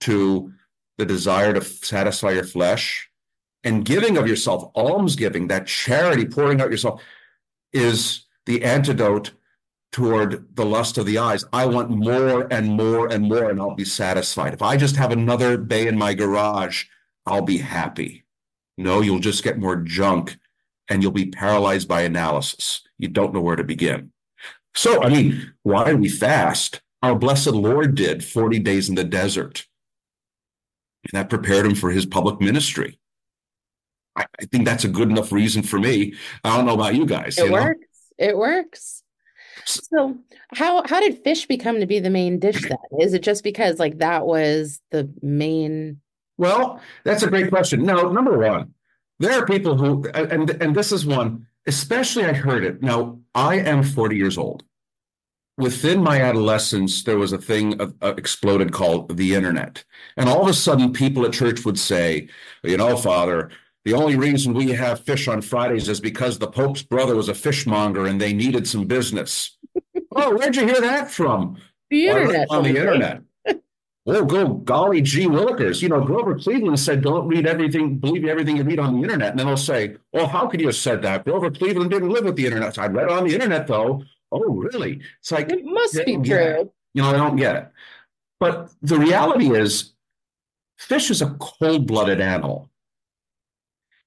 to 0.01 0.53
the 0.97 1.05
desire 1.05 1.53
to 1.53 1.61
satisfy 1.61 2.31
your 2.31 2.43
flesh. 2.43 3.09
And 3.63 3.85
giving 3.85 4.17
of 4.17 4.27
yourself, 4.27 4.71
almsgiving, 4.75 5.47
that 5.47 5.67
charity, 5.67 6.25
pouring 6.25 6.61
out 6.61 6.71
yourself, 6.71 7.01
is 7.73 8.25
the 8.45 8.63
antidote 8.63 9.31
toward 9.91 10.55
the 10.55 10.65
lust 10.65 10.97
of 10.97 11.05
the 11.05 11.17
eyes. 11.17 11.43
I 11.51 11.65
want 11.65 11.89
more 11.89 12.47
and 12.51 12.67
more 12.67 13.11
and 13.11 13.27
more, 13.27 13.49
and 13.49 13.59
I'll 13.59 13.75
be 13.75 13.85
satisfied. 13.85 14.53
If 14.53 14.61
I 14.61 14.77
just 14.77 14.95
have 14.97 15.11
another 15.11 15.57
bay 15.57 15.87
in 15.87 15.97
my 15.97 16.13
garage, 16.13 16.85
I'll 17.25 17.41
be 17.41 17.57
happy. 17.57 18.25
No, 18.77 19.01
you'll 19.01 19.19
just 19.19 19.43
get 19.43 19.57
more 19.57 19.75
junk 19.75 20.37
and 20.89 21.03
you'll 21.03 21.11
be 21.11 21.27
paralyzed 21.27 21.87
by 21.87 22.01
analysis. 22.01 22.81
You 22.97 23.09
don't 23.09 23.33
know 23.33 23.41
where 23.41 23.55
to 23.55 23.63
begin. 23.63 24.11
So, 24.75 25.01
I 25.03 25.09
mean, 25.09 25.53
why 25.63 25.89
do 25.89 25.97
we 25.97 26.09
fast? 26.09 26.81
Our 27.01 27.15
blessed 27.15 27.47
Lord 27.47 27.95
did 27.95 28.23
40 28.23 28.59
days 28.59 28.89
in 28.89 28.95
the 28.95 29.03
desert. 29.03 29.65
And 31.05 31.19
that 31.19 31.29
prepared 31.29 31.65
him 31.65 31.75
for 31.75 31.91
his 31.91 32.05
public 32.05 32.41
ministry. 32.41 32.99
I, 34.15 34.25
I 34.39 34.45
think 34.45 34.65
that's 34.65 34.83
a 34.83 34.89
good 34.89 35.09
enough 35.09 35.31
reason 35.31 35.63
for 35.63 35.79
me. 35.79 36.13
I 36.43 36.55
don't 36.55 36.65
know 36.65 36.73
about 36.73 36.95
you 36.95 37.05
guys. 37.05 37.37
It 37.37 37.45
you 37.45 37.51
works. 37.53 37.79
Know? 38.19 38.27
It 38.27 38.37
works. 38.37 39.03
So 39.65 40.17
how 40.53 40.83
how 40.87 40.99
did 40.99 41.23
fish 41.23 41.45
become 41.45 41.79
to 41.79 41.85
be 41.85 41.99
the 41.99 42.09
main 42.09 42.39
dish 42.39 42.67
then? 42.67 42.77
Is 42.99 43.13
it 43.13 43.21
just 43.21 43.43
because 43.43 43.79
like 43.79 43.99
that 43.99 44.25
was 44.25 44.81
the 44.91 45.09
main 45.21 46.01
Well, 46.37 46.81
that's 47.03 47.23
a 47.23 47.29
great 47.29 47.49
question. 47.49 47.83
No, 47.83 48.11
number 48.11 48.37
one, 48.37 48.73
there 49.19 49.39
are 49.39 49.45
people 49.45 49.77
who 49.77 50.07
and 50.09 50.49
and 50.49 50.75
this 50.75 50.91
is 50.91 51.05
one, 51.05 51.45
especially 51.67 52.25
I 52.25 52.33
heard 52.33 52.63
it. 52.63 52.81
Now, 52.81 53.18
I 53.35 53.55
am 53.55 53.83
40 53.83 54.15
years 54.15 54.37
old. 54.37 54.63
Within 55.57 56.01
my 56.01 56.21
adolescence, 56.21 57.03
there 57.03 57.17
was 57.17 57.33
a 57.33 57.37
thing 57.37 57.79
uh, 57.81 57.89
uh, 58.01 58.13
exploded 58.17 58.71
called 58.71 59.17
the 59.17 59.35
internet. 59.35 59.83
And 60.15 60.29
all 60.29 60.41
of 60.41 60.47
a 60.47 60.53
sudden, 60.53 60.93
people 60.93 61.25
at 61.25 61.33
church 61.33 61.65
would 61.65 61.77
say, 61.77 62.29
you 62.63 62.77
know, 62.77 62.95
Father, 62.95 63.51
the 63.83 63.93
only 63.93 64.15
reason 64.15 64.53
we 64.53 64.71
have 64.71 65.03
fish 65.03 65.27
on 65.27 65.41
Fridays 65.41 65.89
is 65.89 65.99
because 65.99 66.39
the 66.39 66.47
Pope's 66.47 66.81
brother 66.81 67.15
was 67.15 67.27
a 67.27 67.33
fishmonger 67.33 68.05
and 68.05 68.21
they 68.21 68.33
needed 68.33 68.67
some 68.67 68.85
business. 68.85 69.57
oh, 70.15 70.35
where'd 70.37 70.55
you 70.55 70.65
hear 70.65 70.81
that 70.81 71.11
from? 71.11 71.57
The 71.89 72.07
internet. 72.07 72.47
On 72.49 72.63
the 72.63 72.77
internet. 72.77 73.21
Oh, 74.05 74.25
go 74.25 74.53
golly 74.53 75.01
gee 75.01 75.25
willikers. 75.27 75.81
You 75.81 75.89
know, 75.89 76.01
Grover 76.01 76.37
Cleveland 76.37 76.79
said, 76.79 77.01
don't 77.01 77.27
read 77.27 77.45
everything, 77.45 77.97
believe 77.97 78.25
everything 78.25 78.57
you 78.57 78.63
read 78.63 78.79
on 78.79 78.95
the 78.95 79.01
internet. 79.03 79.31
And 79.31 79.39
then 79.39 79.47
they'll 79.47 79.57
say, 79.57 79.97
well, 80.13 80.27
how 80.27 80.47
could 80.47 80.59
you 80.59 80.67
have 80.67 80.75
said 80.75 81.01
that? 81.03 81.25
Grover 81.25 81.51
Cleveland 81.51 81.91
didn't 81.91 82.09
live 82.09 82.25
with 82.25 82.35
the 82.35 82.45
internet. 82.45 82.75
So 82.75 82.81
I 82.81 82.87
read 82.87 83.05
it 83.05 83.11
on 83.11 83.27
the 83.27 83.33
internet, 83.33 83.67
though. 83.67 84.03
Oh, 84.31 84.45
really? 84.45 85.01
It's 85.19 85.31
like, 85.31 85.51
it 85.51 85.63
must 85.63 86.05
be 86.05 86.17
true. 86.17 86.71
You 86.93 87.01
know, 87.01 87.09
I 87.09 87.13
don't 87.13 87.35
get 87.35 87.55
it. 87.55 87.67
But 88.39 88.71
the 88.81 88.97
reality 88.97 89.55
is, 89.55 89.93
fish 90.77 91.09
is 91.11 91.21
a 91.21 91.35
cold 91.39 91.87
blooded 91.87 92.21
animal. 92.21 92.69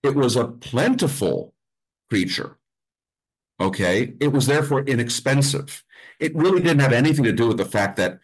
It 0.02 0.14
was 0.14 0.36
a 0.36 0.46
plentiful 0.48 1.54
creature. 2.10 2.58
Okay. 3.60 4.14
It 4.20 4.32
was 4.32 4.46
therefore 4.46 4.82
inexpensive. 4.82 5.84
It 6.18 6.34
really 6.34 6.60
didn't 6.60 6.80
have 6.80 6.92
anything 6.92 7.24
to 7.24 7.32
do 7.32 7.48
with 7.48 7.58
the 7.58 7.64
fact 7.64 7.96
that 7.96 8.18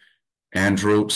Andrew, 0.53 1.07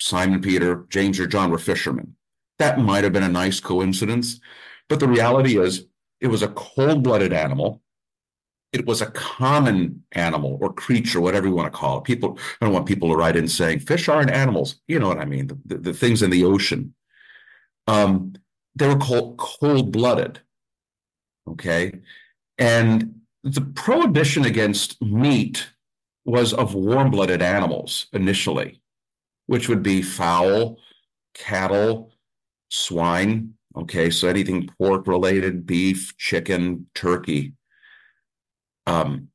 Simon 0.00 0.40
Peter, 0.40 0.86
James, 0.88 1.18
or 1.18 1.26
John 1.26 1.50
were 1.50 1.58
fishermen. 1.58 2.14
That 2.58 2.78
might 2.78 3.04
have 3.04 3.12
been 3.12 3.22
a 3.22 3.28
nice 3.28 3.60
coincidence. 3.60 4.40
But 4.88 5.00
the 5.00 5.08
reality 5.08 5.58
is, 5.58 5.86
it 6.20 6.28
was 6.28 6.42
a 6.42 6.48
cold 6.48 7.02
blooded 7.02 7.32
animal. 7.32 7.82
It 8.72 8.86
was 8.86 9.00
a 9.00 9.10
common 9.12 10.04
animal 10.12 10.58
or 10.60 10.72
creature, 10.72 11.20
whatever 11.20 11.46
you 11.46 11.54
want 11.54 11.72
to 11.72 11.78
call 11.78 11.98
it. 11.98 12.04
People, 12.04 12.38
I 12.60 12.64
don't 12.64 12.74
want 12.74 12.86
people 12.86 13.08
to 13.08 13.16
write 13.16 13.36
in 13.36 13.48
saying 13.48 13.80
fish 13.80 14.08
aren't 14.08 14.30
animals. 14.30 14.76
You 14.88 14.98
know 14.98 15.08
what 15.08 15.20
I 15.20 15.24
mean? 15.24 15.46
The, 15.46 15.58
the, 15.64 15.78
the 15.78 15.92
things 15.94 16.22
in 16.22 16.30
the 16.30 16.44
ocean. 16.44 16.94
Um, 17.86 18.34
they 18.74 18.86
were 18.86 18.96
called 18.96 19.38
cold 19.38 19.92
blooded. 19.92 20.40
Okay. 21.48 22.00
And 22.58 23.20
the 23.42 23.62
prohibition 23.62 24.44
against 24.44 25.00
meat 25.00 25.70
was 26.24 26.52
of 26.52 26.74
warm 26.74 27.10
blooded 27.10 27.40
animals 27.40 28.06
initially, 28.12 28.82
which 29.48 29.68
would 29.68 29.82
be 29.82 30.02
fowl, 30.02 30.78
cattle, 31.34 32.12
swine. 32.68 33.54
Okay. 33.74 34.10
So 34.10 34.28
anything 34.28 34.70
pork 34.78 35.06
related, 35.06 35.66
beef, 35.66 36.16
chicken, 36.18 36.86
turkey. 36.94 37.54
Um, 38.86 39.28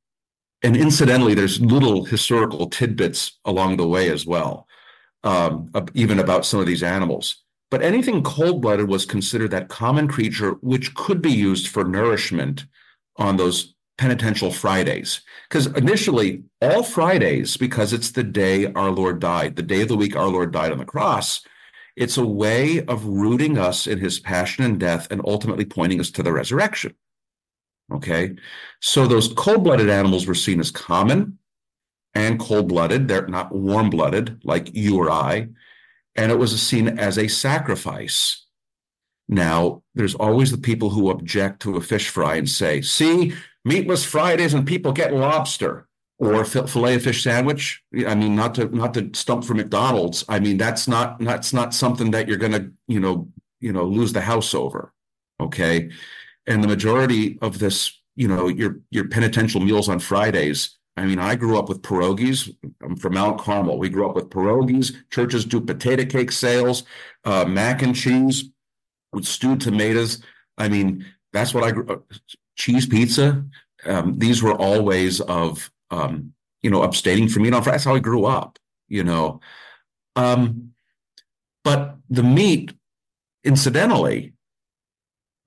and 0.61 0.77
incidentally, 0.77 1.33
there's 1.33 1.59
little 1.59 2.05
historical 2.05 2.69
tidbits 2.69 3.39
along 3.43 3.77
the 3.77 3.87
way 3.87 4.09
as 4.09 4.25
well, 4.25 4.67
um, 5.23 5.71
even 5.93 6.19
about 6.19 6.45
some 6.45 6.59
of 6.59 6.67
these 6.67 6.83
animals. 6.83 7.43
But 7.71 7.81
anything 7.81 8.21
cold 8.21 8.61
blooded 8.61 8.87
was 8.87 9.05
considered 9.05 9.51
that 9.51 9.67
common 9.67 10.07
creature 10.07 10.51
which 10.61 10.93
could 10.93 11.21
be 11.23 11.31
used 11.31 11.67
for 11.67 11.83
nourishment 11.83 12.65
on 13.17 13.37
those 13.37 13.73
penitential 13.97 14.51
Fridays. 14.51 15.21
Because 15.49 15.67
initially, 15.67 16.43
all 16.61 16.83
Fridays, 16.83 17.57
because 17.57 17.93
it's 17.93 18.11
the 18.11 18.23
day 18.23 18.71
our 18.73 18.91
Lord 18.91 19.19
died, 19.19 19.55
the 19.55 19.61
day 19.61 19.81
of 19.81 19.87
the 19.87 19.97
week 19.97 20.15
our 20.15 20.27
Lord 20.27 20.51
died 20.51 20.71
on 20.71 20.77
the 20.77 20.85
cross, 20.85 21.41
it's 21.95 22.17
a 22.17 22.25
way 22.25 22.83
of 22.85 23.05
rooting 23.05 23.57
us 23.57 23.85
in 23.85 23.99
his 23.99 24.19
passion 24.19 24.63
and 24.63 24.79
death 24.79 25.07
and 25.11 25.21
ultimately 25.25 25.65
pointing 25.65 25.99
us 25.99 26.09
to 26.11 26.23
the 26.23 26.33
resurrection. 26.33 26.95
Okay. 27.91 28.35
So 28.81 29.05
those 29.05 29.31
cold 29.33 29.63
blooded 29.63 29.89
animals 29.89 30.25
were 30.25 30.33
seen 30.33 30.59
as 30.59 30.71
common 30.71 31.37
and 32.15 32.39
cold 32.39 32.69
blooded. 32.69 33.07
They're 33.07 33.27
not 33.27 33.53
warm 33.53 33.89
blooded 33.89 34.41
like 34.43 34.73
you 34.75 34.97
or 34.97 35.11
I 35.11 35.49
and 36.15 36.31
it 36.31 36.37
was 36.37 36.59
seen 36.61 36.99
as 36.99 37.17
a 37.17 37.27
sacrifice. 37.27 38.45
Now, 39.27 39.83
there's 39.95 40.15
always 40.15 40.51
the 40.51 40.57
people 40.57 40.89
who 40.89 41.09
object 41.09 41.61
to 41.61 41.77
a 41.77 41.81
fish 41.81 42.09
fry 42.09 42.35
and 42.35 42.49
say, 42.49 42.81
see, 42.81 43.33
meatless 43.65 44.05
Fridays 44.05 44.53
and 44.53 44.67
people 44.67 44.91
get 44.91 45.13
lobster 45.13 45.87
or 46.19 46.45
fillet 46.45 46.95
of 46.95 47.03
fish 47.03 47.23
sandwich. 47.23 47.81
I 48.07 48.15
mean, 48.15 48.35
not 48.35 48.55
to 48.55 48.65
not 48.75 48.93
to 48.93 49.09
stump 49.13 49.43
for 49.43 49.53
McDonald's. 49.53 50.23
I 50.29 50.39
mean, 50.39 50.57
that's 50.57 50.87
not 50.87 51.19
that's 51.19 51.53
not 51.53 51.73
something 51.73 52.11
that 52.11 52.27
you're 52.27 52.37
gonna, 52.37 52.69
you 52.87 52.99
know, 52.99 53.29
you 53.59 53.73
know, 53.73 53.85
lose 53.85 54.13
the 54.13 54.21
house 54.21 54.53
over. 54.53 54.93
Okay. 55.39 55.89
And 56.45 56.63
the 56.63 56.67
majority 56.67 57.39
of 57.41 57.59
this, 57.59 57.99
you 58.15 58.27
know, 58.27 58.47
your 58.47 58.79
your 58.91 59.07
penitential 59.07 59.61
meals 59.61 59.89
on 59.89 59.99
Fridays 59.99 60.77
I 60.95 61.05
mean, 61.05 61.19
I 61.19 61.35
grew 61.35 61.57
up 61.57 61.69
with 61.69 61.81
pierogies. 61.81 62.55
I'm 62.83 62.95
from 62.95 63.15
Mount 63.15 63.39
Carmel. 63.39 63.79
We 63.79 63.89
grew 63.89 64.07
up 64.07 64.15
with 64.15 64.29
pierogies. 64.29 64.95
Churches 65.09 65.43
do 65.43 65.59
potato 65.59 66.05
cake 66.05 66.31
sales, 66.31 66.83
uh, 67.25 67.45
mac 67.45 67.81
and 67.81 67.95
cheese 67.95 68.49
with 69.11 69.25
stewed 69.25 69.59
tomatoes. 69.59 70.21
I 70.57 70.69
mean, 70.69 71.05
that's 71.31 71.53
what 71.53 71.63
I 71.63 71.71
grew. 71.71 72.03
Cheese 72.55 72.85
pizza. 72.85 73.45
Um, 73.85 74.17
these 74.17 74.41
were 74.41 74.53
all 74.53 74.83
ways 74.83 75.19
of, 75.21 75.71
um, 75.91 76.33
you 76.61 76.69
know, 76.69 76.83
abstaining 76.83 77.27
from 77.27 77.43
meat. 77.43 77.51
That's 77.51 77.83
how 77.83 77.95
I 77.95 77.99
grew 77.99 78.25
up, 78.25 78.59
you 78.87 79.03
know. 79.03 79.41
Um, 80.15 80.73
but 81.63 81.97
the 82.09 82.23
meat, 82.23 82.73
incidentally, 83.43 84.33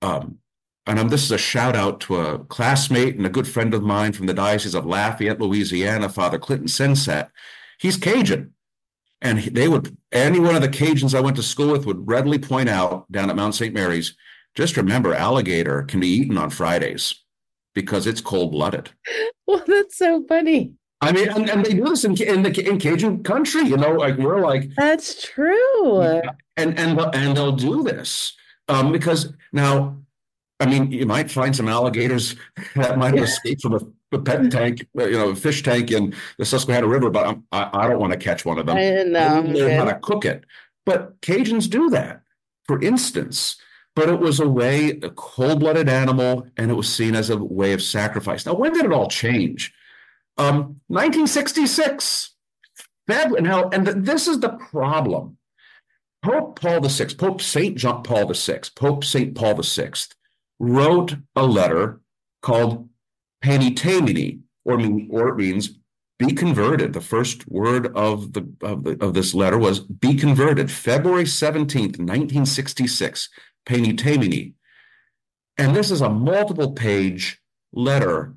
um, 0.01 0.39
and 0.87 0.99
um, 0.99 1.09
this 1.09 1.23
is 1.23 1.31
a 1.31 1.37
shout 1.37 1.75
out 1.75 1.99
to 2.01 2.15
a 2.15 2.39
classmate 2.45 3.17
and 3.17 3.25
a 3.25 3.29
good 3.29 3.47
friend 3.47 3.73
of 3.73 3.83
mine 3.83 4.13
from 4.13 4.25
the 4.25 4.33
Diocese 4.33 4.73
of 4.73 4.85
Lafayette, 4.85 5.41
Louisiana, 5.41 6.07
Father 6.07 6.39
Clinton 6.39 6.67
Sensat. 6.67 7.29
He's 7.77 7.97
Cajun. 7.97 8.53
And 9.21 9.39
they 9.39 9.67
would, 9.67 9.97
any 10.11 10.39
one 10.39 10.55
of 10.55 10.61
the 10.61 10.69
Cajuns 10.69 11.13
I 11.13 11.19
went 11.19 11.35
to 11.37 11.43
school 11.43 11.71
with 11.71 11.85
would 11.85 12.07
readily 12.07 12.39
point 12.39 12.69
out 12.69 13.11
down 13.11 13.29
at 13.29 13.35
Mount 13.35 13.55
St. 13.55 13.73
Mary's, 13.73 14.15
just 14.57 14.75
remember 14.75 15.13
alligator 15.13 15.83
can 15.83 15.99
be 15.99 16.07
eaten 16.07 16.35
on 16.35 16.49
Fridays 16.49 17.13
because 17.75 18.07
it's 18.07 18.21
cold 18.21 18.51
blooded. 18.51 18.89
Well, 19.49 19.63
that's 19.65 19.95
so 19.95 20.25
funny. 20.27 20.73
I 20.99 21.13
mean, 21.13 21.29
and, 21.29 21.49
and, 21.49 21.65
they 21.65 21.73
do 21.73 21.85
this 21.85 22.03
in 22.03 22.21
in 22.21 22.43
the 22.43 22.69
in 22.69 22.79
Cajun 22.79 23.23
country, 23.23 23.61
you 23.61 23.77
know, 23.77 23.93
like 23.93 24.17
we're 24.17 24.41
like 24.41 24.71
that's 24.75 25.23
true. 25.23 26.01
and 26.01 26.77
and 26.77 26.99
and 27.15 27.37
they'll 27.37 27.53
do 27.53 27.83
this. 27.83 28.35
Um, 28.67 28.91
because 28.91 29.31
now, 29.53 30.01
I 30.59 30.65
mean, 30.65 30.91
you 30.91 31.05
might 31.05 31.31
find 31.31 31.55
some 31.55 31.69
alligators 31.69 32.35
that 32.75 32.97
might 32.97 33.13
have 33.13 33.23
escaped 33.23 33.61
from 33.61 33.75
a, 33.75 34.17
a 34.17 34.19
pet 34.19 34.51
tank, 34.51 34.85
you 34.95 35.11
know, 35.11 35.29
a 35.29 35.35
fish 35.35 35.63
tank 35.63 35.91
in 35.91 36.13
the 36.37 36.43
Susquehanna 36.43 36.87
River, 36.87 37.09
but 37.09 37.25
I'm, 37.25 37.45
I, 37.53 37.69
I 37.71 37.87
don't 37.87 38.01
want 38.01 38.11
to 38.11 38.19
catch 38.19 38.43
one 38.43 38.59
of 38.59 38.65
them. 38.65 38.75
I 38.75 39.03
know. 39.03 39.19
I 39.19 39.39
learn 39.39 39.77
how 39.77 39.85
to 39.85 39.97
cook 39.99 40.25
it. 40.25 40.43
But 40.85 41.21
Cajuns 41.21 41.69
do 41.69 41.89
that, 41.91 42.23
for 42.65 42.81
instance. 42.81 43.55
But 43.97 44.09
it 44.09 44.19
was 44.19 44.39
a 44.39 44.47
way, 44.47 44.91
a 44.91 45.09
cold-blooded 45.09 45.89
animal, 45.89 46.47
and 46.55 46.69
it 46.69 46.75
was 46.75 46.87
seen 46.87 47.15
as 47.15 47.31
a 47.31 47.37
way 47.37 47.73
of 47.73 47.81
sacrifice. 47.81 48.45
Now, 48.45 48.53
when 48.53 48.73
did 48.73 48.85
it 48.85 48.93
all 48.93 49.07
change? 49.07 49.73
Um, 50.37 50.79
1966. 50.85 52.35
Feb, 53.09 53.41
now, 53.41 53.69
and 53.69 53.87
th- 53.87 53.97
this 54.01 54.27
is 54.27 54.39
the 54.39 54.49
problem. 54.49 55.37
Pope 56.21 56.59
Paul 56.59 56.81
VI, 56.81 57.15
Pope 57.17 57.41
Saint 57.41 57.75
John 57.75 58.03
Paul 58.03 58.31
VI, 58.31 58.59
Pope 58.75 59.03
Saint 59.03 59.33
Paul 59.33 59.55
VI, 59.55 59.93
wrote 60.59 61.15
a 61.35 61.47
letter 61.47 61.99
called 62.43 62.87
Paenitemini, 63.43 64.41
or 64.63 64.77
mean, 64.77 65.07
or 65.09 65.29
it 65.29 65.37
means 65.37 65.71
be 66.19 66.33
converted. 66.33 66.93
The 66.93 67.01
first 67.01 67.47
word 67.47 67.87
of 67.95 68.33
the 68.33 68.47
of 68.61 68.83
the 68.83 69.03
of 69.03 69.15
this 69.15 69.33
letter 69.33 69.57
was 69.57 69.79
be 69.79 70.13
converted. 70.13 70.69
February 70.69 71.23
17th, 71.23 71.97
1966, 71.97 73.29
Paenitemini. 73.67 74.53
And 75.57 75.75
this 75.75 75.91
is 75.91 76.01
a 76.01 76.09
multiple 76.09 76.71
page 76.71 77.41
letter 77.73 78.33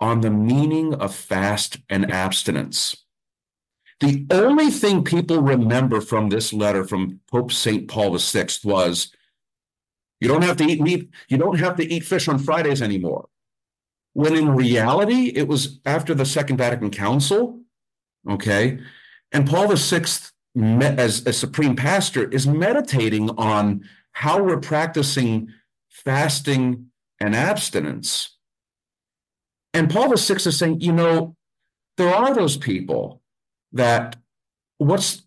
on 0.00 0.20
the 0.20 0.30
meaning 0.30 0.94
of 0.94 1.14
fast 1.14 1.78
and 1.88 2.10
abstinence. 2.12 2.96
The 4.00 4.26
only 4.30 4.70
thing 4.70 5.02
people 5.02 5.40
remember 5.40 6.00
from 6.00 6.28
this 6.28 6.52
letter 6.52 6.84
from 6.84 7.20
Pope 7.30 7.50
St. 7.50 7.88
Paul 7.88 8.16
VI 8.16 8.46
was 8.62 9.12
you 10.20 10.28
don't 10.28 10.42
have 10.42 10.56
to 10.58 10.64
eat 10.64 10.80
meat, 10.80 11.10
you 11.28 11.36
don't 11.36 11.58
have 11.58 11.76
to 11.76 11.84
eat 11.84 12.04
fish 12.04 12.28
on 12.28 12.38
Fridays 12.38 12.82
anymore. 12.82 13.28
When 14.12 14.36
in 14.36 14.50
reality, 14.50 15.32
it 15.34 15.48
was 15.48 15.80
after 15.84 16.14
the 16.14 16.24
Second 16.24 16.58
Vatican 16.58 16.90
Council, 16.90 17.60
okay? 18.28 18.78
And 19.32 19.48
Paul 19.48 19.74
VI, 19.74 20.04
as 20.80 21.26
a 21.26 21.32
supreme 21.32 21.76
pastor, 21.76 22.28
is 22.30 22.46
meditating 22.46 23.30
on 23.30 23.84
how 24.18 24.42
we're 24.42 24.58
practicing 24.58 25.48
fasting 25.88 26.86
and 27.20 27.36
abstinence. 27.36 28.36
And 29.72 29.88
Paul 29.88 30.08
the 30.08 30.16
VI 30.16 30.48
is 30.48 30.58
saying, 30.58 30.80
you 30.80 30.92
know, 30.92 31.36
there 31.96 32.12
are 32.12 32.34
those 32.34 32.56
people 32.56 33.22
that 33.70 34.16
what's 34.78 35.22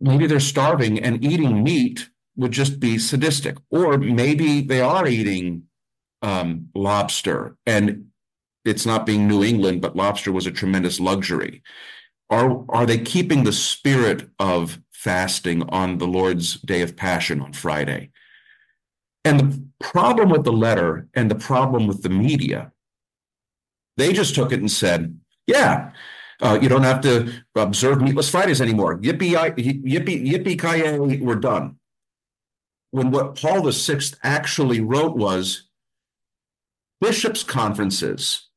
maybe 0.00 0.26
they're 0.26 0.38
starving 0.38 0.98
and 1.02 1.24
eating 1.24 1.62
meat 1.62 2.10
would 2.36 2.52
just 2.52 2.78
be 2.78 2.98
sadistic, 2.98 3.56
or 3.70 3.96
maybe 3.96 4.60
they 4.60 4.82
are 4.82 5.06
eating 5.06 5.62
um, 6.20 6.68
lobster 6.74 7.56
and 7.64 8.08
it's 8.66 8.84
not 8.84 9.06
being 9.06 9.26
New 9.26 9.42
England, 9.42 9.80
but 9.80 9.96
lobster 9.96 10.30
was 10.30 10.46
a 10.46 10.50
tremendous 10.50 11.00
luxury. 11.00 11.62
Are 12.28 12.66
are 12.68 12.84
they 12.84 12.98
keeping 12.98 13.44
the 13.44 13.52
spirit 13.52 14.28
of 14.38 14.78
fasting 15.02 15.62
on 15.70 15.98
the 15.98 16.06
Lord's 16.06 16.54
day 16.60 16.82
of 16.82 16.96
passion 16.96 17.40
on 17.40 17.52
Friday? 17.52 18.10
And 19.24 19.40
the 19.40 19.62
problem 19.80 20.28
with 20.30 20.44
the 20.44 20.52
letter 20.52 21.08
and 21.14 21.30
the 21.30 21.34
problem 21.34 21.86
with 21.86 22.02
the 22.02 22.08
media, 22.08 22.72
they 23.96 24.12
just 24.12 24.34
took 24.34 24.52
it 24.52 24.60
and 24.60 24.70
said, 24.70 25.18
yeah, 25.46 25.92
uh, 26.40 26.58
you 26.60 26.68
don't 26.68 26.82
have 26.82 27.00
to 27.02 27.32
observe 27.54 28.00
meatless 28.00 28.30
Fridays 28.30 28.60
anymore. 28.60 28.98
Yippee, 28.98 29.32
yippee, 29.32 30.26
yippee 30.32 30.58
ki 30.60 31.20
we're 31.20 31.36
done. 31.36 31.76
When 32.90 33.10
what 33.10 33.36
Paul 33.36 33.70
VI 33.70 34.00
actually 34.22 34.80
wrote 34.80 35.16
was 35.16 35.68
bishops' 37.00 37.42
conferences, 37.42 38.48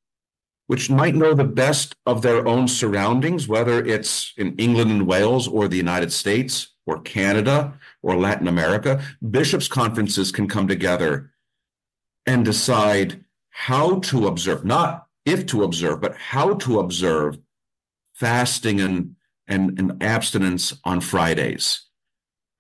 which 0.68 0.90
might 0.90 1.16
know 1.16 1.34
the 1.34 1.44
best 1.44 1.96
of 2.06 2.22
their 2.22 2.48
own 2.48 2.68
surroundings, 2.68 3.48
whether 3.48 3.86
it's 3.86 4.34
in 4.38 4.56
England 4.56 4.92
and 4.92 5.08
Wales 5.08 5.48
or 5.48 5.68
the 5.68 5.78
United 5.78 6.12
States 6.12 6.74
or 6.86 7.02
Canada 7.02 7.74
or 8.02 8.16
Latin 8.16 8.48
America, 8.48 9.04
bishops' 9.30 9.68
conferences 9.68 10.32
can 10.32 10.48
come 10.48 10.68
together 10.68 11.32
and 12.26 12.44
decide 12.44 13.24
how 13.50 14.00
to 14.00 14.28
observe, 14.28 14.66
not 14.66 15.08
if 15.26 15.46
to 15.48 15.64
observe, 15.64 16.02
but 16.02 16.16
how 16.16 16.56
to 16.56 16.80
observe 16.80 17.38
fasting 18.14 18.80
and, 18.80 19.16
and, 19.48 19.80
and 19.80 20.02
abstinence 20.02 20.74
on 20.84 21.00
Fridays. 21.00 21.86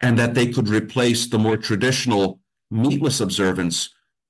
And 0.01 0.19
that 0.19 0.33
they 0.33 0.47
could 0.47 0.69
replace 0.69 1.27
the 1.27 1.39
more 1.39 1.57
traditional 1.57 2.39
meatless 2.69 3.19
observance 3.19 3.89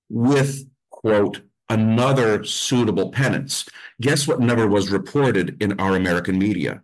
with, 0.10 0.70
quote, 0.92 1.42
another 1.69 2.43
suitable 2.43 3.12
penance. 3.12 3.65
Guess 4.01 4.28
what 4.28 4.39
never 4.39 4.67
was 4.67 4.91
reported 4.91 5.62
in 5.62 5.80
our 5.80 5.95
American 5.95 6.38
media? 6.38 6.82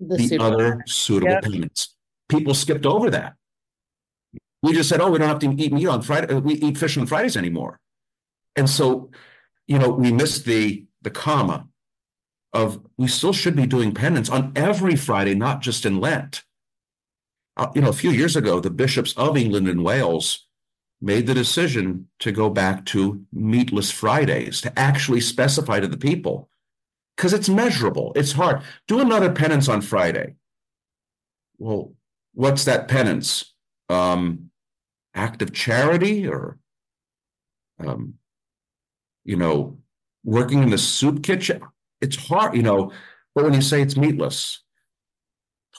The, 0.00 0.16
The 0.16 0.28
super- 0.28 0.44
other 0.44 0.82
suitable 0.86 1.32
Yep. 1.32 1.42
penance. 1.44 1.94
People 2.28 2.54
skipped 2.54 2.86
over 2.86 3.10
that. 3.10 3.34
We 4.62 4.72
just 4.72 4.88
said, 4.88 5.00
oh, 5.00 5.10
we 5.10 5.18
don't 5.18 5.28
have 5.28 5.40
to 5.40 5.50
eat 5.50 5.72
meat 5.72 5.86
on 5.86 6.02
Friday, 6.02 6.32
uh, 6.34 6.40
we 6.40 6.54
eat 6.54 6.78
fish 6.78 6.96
on 6.96 7.06
Fridays 7.06 7.36
anymore. 7.36 7.80
And 8.56 8.68
so, 8.68 9.10
you 9.66 9.78
know, 9.78 9.88
we 9.90 10.12
missed 10.12 10.44
the 10.44 10.86
the 11.02 11.10
comma 11.10 11.66
of 12.52 12.80
we 12.96 13.08
still 13.08 13.32
should 13.32 13.56
be 13.56 13.66
doing 13.66 13.92
penance 13.92 14.28
on 14.30 14.52
every 14.54 14.94
Friday, 14.94 15.34
not 15.34 15.62
just 15.62 15.84
in 15.84 15.98
Lent. 16.00 16.44
Uh, 17.56 17.68
you 17.74 17.80
know, 17.80 17.88
a 17.88 17.92
few 17.94 18.10
years 18.10 18.36
ago, 18.36 18.60
the 18.60 18.70
bishops 18.70 19.14
of 19.16 19.36
England 19.36 19.66
and 19.68 19.82
Wales 19.82 20.46
made 21.02 21.26
the 21.26 21.34
decision 21.34 22.06
to 22.20 22.30
go 22.30 22.48
back 22.48 22.86
to 22.86 23.26
meatless 23.32 23.90
Fridays, 23.90 24.60
to 24.60 24.78
actually 24.78 25.20
specify 25.20 25.80
to 25.80 25.88
the 25.88 25.96
people, 25.96 26.48
because 27.16 27.32
it's 27.32 27.48
measurable. 27.48 28.12
It's 28.14 28.32
hard. 28.32 28.62
Do 28.86 29.00
another 29.00 29.32
penance 29.32 29.68
on 29.68 29.82
Friday. 29.82 30.36
Well, 31.58 31.92
what's 32.34 32.64
that 32.64 32.86
penance? 32.86 33.52
Um, 33.88 34.50
act 35.12 35.42
of 35.42 35.52
charity 35.52 36.26
or, 36.26 36.58
um, 37.78 38.14
you 39.24 39.36
know, 39.36 39.78
working 40.24 40.62
in 40.62 40.70
the 40.70 40.78
soup 40.78 41.22
kitchen? 41.24 41.62
It's 42.00 42.16
hard, 42.16 42.56
you 42.56 42.62
know, 42.62 42.92
but 43.34 43.44
when 43.44 43.54
you 43.54 43.60
say 43.60 43.82
it's 43.82 43.96
meatless, 43.96 44.62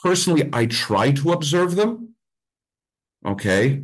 personally, 0.02 0.50
I 0.52 0.66
try 0.66 1.12
to 1.12 1.32
observe 1.32 1.76
them. 1.76 2.14
Okay. 3.24 3.82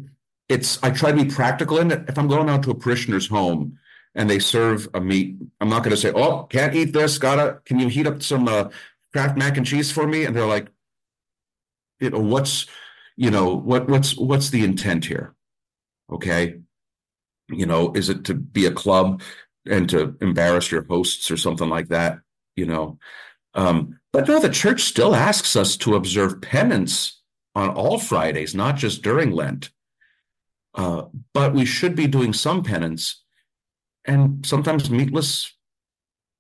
It's, 0.51 0.83
I 0.83 0.91
try 0.91 1.13
to 1.13 1.25
be 1.25 1.31
practical 1.31 1.79
in 1.79 1.93
it. 1.93 2.05
If 2.09 2.19
I'm 2.19 2.29
going 2.29 2.51
out 2.51 2.65
to 2.65 2.73
a 2.73 2.75
parishioner's 2.75 3.29
home 3.29 3.79
and 4.17 4.29
they 4.29 4.41
serve 4.41 4.89
a 4.95 5.01
meat, 5.01 5.37
I'm 5.61 5.69
not 5.69 5.85
going 5.85 5.95
to 5.95 5.97
say, 5.97 6.13
oh, 6.13 6.43
can't 6.45 6.75
eat 6.75 6.93
this. 6.93 7.19
Gotta, 7.19 7.61
can 7.65 7.79
you 7.79 7.89
heat 7.89 8.09
up 8.09 8.21
some 8.21 8.49
uh, 8.49 8.69
Kraft 9.13 9.39
mac 9.39 9.57
and 9.57 9.65
cheese 9.65 9.93
for 9.93 10.07
me? 10.07 10.25
And 10.25 10.35
they're 10.35 10.47
like, 10.47 10.67
you 12.01 12.11
know, 12.11 12.19
what's, 12.19 12.67
you 13.17 13.31
know, 13.31 13.55
what, 13.55 13.89
what's, 13.89 14.17
what's 14.17 14.51
the 14.51 14.65
intent 14.65 15.05
here? 15.05 15.37
Okay. 16.13 16.61
You 17.49 17.67
know, 17.67 17.93
is 17.93 18.09
it 18.09 18.25
to 18.25 18.35
be 18.35 18.67
a 18.67 18.73
club 18.73 19.23
and 19.67 19.89
to 19.91 20.17
embarrass 20.21 20.73
your 20.73 20.85
hosts 20.85 21.31
or 21.31 21.37
something 21.37 21.69
like 21.69 21.89
that? 21.89 22.19
You 22.57 22.67
know, 22.67 22.99
um, 23.55 24.01
but 24.13 24.27
no, 24.27 24.41
the 24.41 24.51
church 24.51 24.83
still 24.83 25.15
asks 25.15 25.55
us 25.55 25.77
to 25.79 25.95
observe 25.95 26.43
penance 26.43 27.21
on 27.55 27.69
all 27.71 27.99
Fridays, 27.99 28.55
not 28.55 28.77
just 28.77 29.03
during 29.03 29.31
Lent. 29.31 29.71
Uh, 30.75 31.05
but 31.35 31.55
we 31.55 31.65
should 31.65 31.97
be 31.97 32.07
doing 32.07 32.33
some 32.33 32.63
penance, 32.63 33.23
and 34.05 34.45
sometimes 34.47 34.91
meatless, 34.91 35.53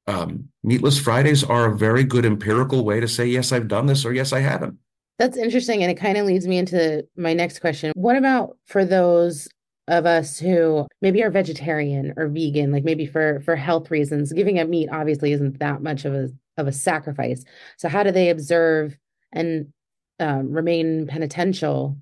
um, 0.06 0.48
meatless 0.62 0.98
Fridays 0.98 1.42
are 1.42 1.66
a 1.66 1.76
very 1.76 2.04
good 2.04 2.24
empirical 2.24 2.84
way 2.84 3.00
to 3.00 3.08
say 3.08 3.26
yes, 3.26 3.52
I've 3.52 3.68
done 3.68 3.86
this 3.86 4.04
or 4.04 4.12
yes, 4.12 4.32
I 4.32 4.40
haven't. 4.40 4.78
That's 5.18 5.36
interesting. 5.36 5.82
And 5.82 5.90
it 5.90 5.96
kind 5.96 6.16
of 6.16 6.26
leads 6.26 6.46
me 6.46 6.56
into 6.56 7.06
my 7.16 7.34
next 7.34 7.58
question. 7.58 7.92
What 7.94 8.16
about 8.16 8.56
for 8.66 8.84
those 8.84 9.48
of 9.90 10.06
us 10.06 10.38
who 10.38 10.86
maybe 11.02 11.22
are 11.22 11.30
vegetarian 11.30 12.14
or 12.16 12.28
vegan, 12.28 12.70
like 12.72 12.84
maybe 12.84 13.06
for 13.06 13.40
for 13.40 13.56
health 13.56 13.90
reasons, 13.90 14.32
giving 14.32 14.58
up 14.58 14.68
meat 14.68 14.88
obviously 14.90 15.32
isn't 15.32 15.58
that 15.58 15.82
much 15.82 16.04
of 16.04 16.14
a 16.14 16.30
of 16.56 16.68
a 16.68 16.72
sacrifice. 16.72 17.44
So 17.76 17.88
how 17.88 18.02
do 18.02 18.12
they 18.12 18.30
observe 18.30 18.96
and 19.32 19.72
um, 20.20 20.52
remain 20.52 21.06
penitential 21.06 21.96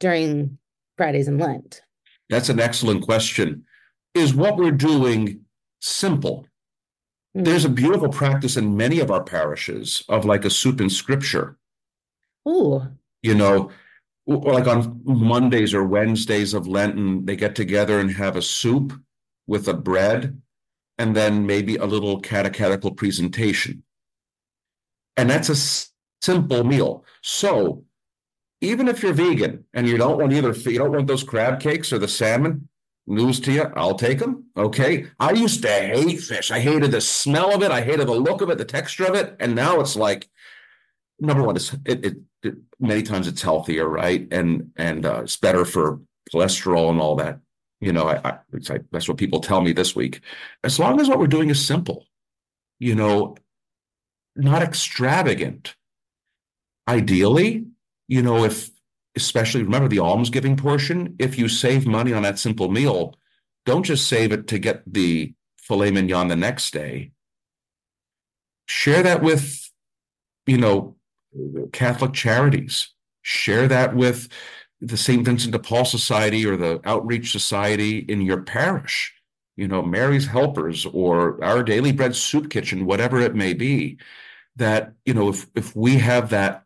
during 0.00 0.58
Fridays 1.00 1.28
and 1.28 1.40
Lent? 1.40 1.80
That's 2.28 2.50
an 2.50 2.60
excellent 2.60 3.00
question. 3.00 3.64
Is 4.14 4.34
what 4.34 4.58
we're 4.58 4.70
doing 4.70 5.46
simple? 5.80 6.46
Mm. 7.34 7.46
There's 7.46 7.64
a 7.64 7.70
beautiful 7.70 8.10
practice 8.10 8.58
in 8.58 8.76
many 8.76 9.00
of 9.00 9.10
our 9.10 9.24
parishes 9.24 10.04
of 10.10 10.26
like 10.26 10.44
a 10.44 10.50
soup 10.50 10.78
in 10.78 10.90
scripture. 10.90 11.56
Ooh, 12.46 12.82
you 13.22 13.34
know, 13.34 13.70
like 14.26 14.66
on 14.66 15.00
Mondays 15.04 15.72
or 15.72 15.86
Wednesdays 15.86 16.52
of 16.52 16.66
Lenten, 16.66 17.24
they 17.24 17.34
get 17.34 17.54
together 17.54 17.98
and 17.98 18.10
have 18.12 18.36
a 18.36 18.42
soup 18.42 18.92
with 19.46 19.68
a 19.68 19.74
bread 19.74 20.38
and 20.98 21.16
then 21.16 21.46
maybe 21.46 21.76
a 21.76 21.86
little 21.86 22.20
catechetical 22.20 22.90
presentation. 22.90 23.84
And 25.16 25.30
that's 25.30 25.48
a 25.48 25.52
s- 25.52 25.92
simple 26.20 26.62
meal. 26.62 27.06
So 27.22 27.84
even 28.60 28.88
if 28.88 29.02
you're 29.02 29.12
vegan 29.12 29.64
and 29.72 29.88
you 29.88 29.96
don't 29.96 30.18
want 30.18 30.32
either, 30.32 30.52
you 30.52 30.78
don't 30.78 30.92
want 30.92 31.06
those 31.06 31.22
crab 31.22 31.60
cakes 31.60 31.92
or 31.92 31.98
the 31.98 32.08
salmon, 32.08 32.68
news 33.06 33.40
to 33.40 33.52
you, 33.52 33.72
I'll 33.74 33.94
take 33.94 34.18
them. 34.18 34.44
Okay. 34.56 35.06
I 35.18 35.32
used 35.32 35.62
to 35.62 35.68
hate 35.68 36.20
fish. 36.20 36.50
I 36.50 36.60
hated 36.60 36.92
the 36.92 37.00
smell 37.00 37.54
of 37.54 37.62
it. 37.62 37.70
I 37.70 37.82
hated 37.82 38.06
the 38.06 38.12
look 38.12 38.40
of 38.40 38.50
it, 38.50 38.58
the 38.58 38.64
texture 38.64 39.04
of 39.04 39.14
it. 39.14 39.36
And 39.40 39.54
now 39.54 39.80
it's 39.80 39.96
like, 39.96 40.28
number 41.18 41.42
one, 41.42 41.56
it's, 41.56 41.72
it, 41.84 42.04
it, 42.04 42.16
it 42.42 42.54
many 42.78 43.02
times 43.02 43.26
it's 43.26 43.42
healthier, 43.42 43.88
right? 43.88 44.28
And, 44.30 44.70
and 44.76 45.04
uh, 45.04 45.22
it's 45.22 45.36
better 45.36 45.64
for 45.64 46.00
cholesterol 46.32 46.90
and 46.90 47.00
all 47.00 47.16
that. 47.16 47.40
You 47.80 47.92
know, 47.92 48.08
I, 48.08 48.20
I, 48.28 48.38
that's 48.92 49.08
what 49.08 49.16
people 49.16 49.40
tell 49.40 49.62
me 49.62 49.72
this 49.72 49.96
week. 49.96 50.20
As 50.62 50.78
long 50.78 51.00
as 51.00 51.08
what 51.08 51.18
we're 51.18 51.26
doing 51.26 51.48
is 51.48 51.64
simple, 51.64 52.06
you 52.78 52.94
know, 52.94 53.36
not 54.36 54.62
extravagant. 54.62 55.74
Ideally, 56.86 57.66
you 58.10 58.22
know, 58.22 58.44
if 58.44 58.70
especially 59.14 59.62
remember 59.62 59.88
the 59.88 60.00
almsgiving 60.00 60.56
portion, 60.56 61.14
if 61.20 61.38
you 61.38 61.48
save 61.48 61.86
money 61.86 62.12
on 62.12 62.24
that 62.24 62.40
simple 62.40 62.68
meal, 62.68 63.14
don't 63.64 63.84
just 63.84 64.08
save 64.08 64.32
it 64.32 64.48
to 64.48 64.58
get 64.58 64.82
the 64.92 65.32
filet 65.56 65.92
mignon 65.92 66.26
the 66.26 66.34
next 66.34 66.72
day. 66.72 67.12
Share 68.66 69.04
that 69.04 69.22
with, 69.22 69.70
you 70.44 70.58
know, 70.58 70.96
Catholic 71.72 72.12
charities. 72.12 72.92
Share 73.22 73.68
that 73.68 73.94
with 73.94 74.28
the 74.80 74.96
St. 74.96 75.24
Vincent 75.24 75.52
de 75.52 75.58
Paul 75.60 75.84
Society 75.84 76.44
or 76.44 76.56
the 76.56 76.80
Outreach 76.84 77.30
Society 77.30 77.98
in 77.98 78.22
your 78.22 78.42
parish, 78.42 79.14
you 79.54 79.68
know, 79.68 79.82
Mary's 79.82 80.26
Helpers 80.26 80.84
or 80.84 81.42
Our 81.44 81.62
Daily 81.62 81.92
Bread 81.92 82.16
Soup 82.16 82.50
Kitchen, 82.50 82.86
whatever 82.86 83.20
it 83.20 83.36
may 83.36 83.54
be. 83.54 83.98
That, 84.56 84.94
you 85.04 85.14
know, 85.14 85.28
if 85.28 85.46
if 85.54 85.76
we 85.76 85.98
have 85.98 86.30
that 86.30 86.64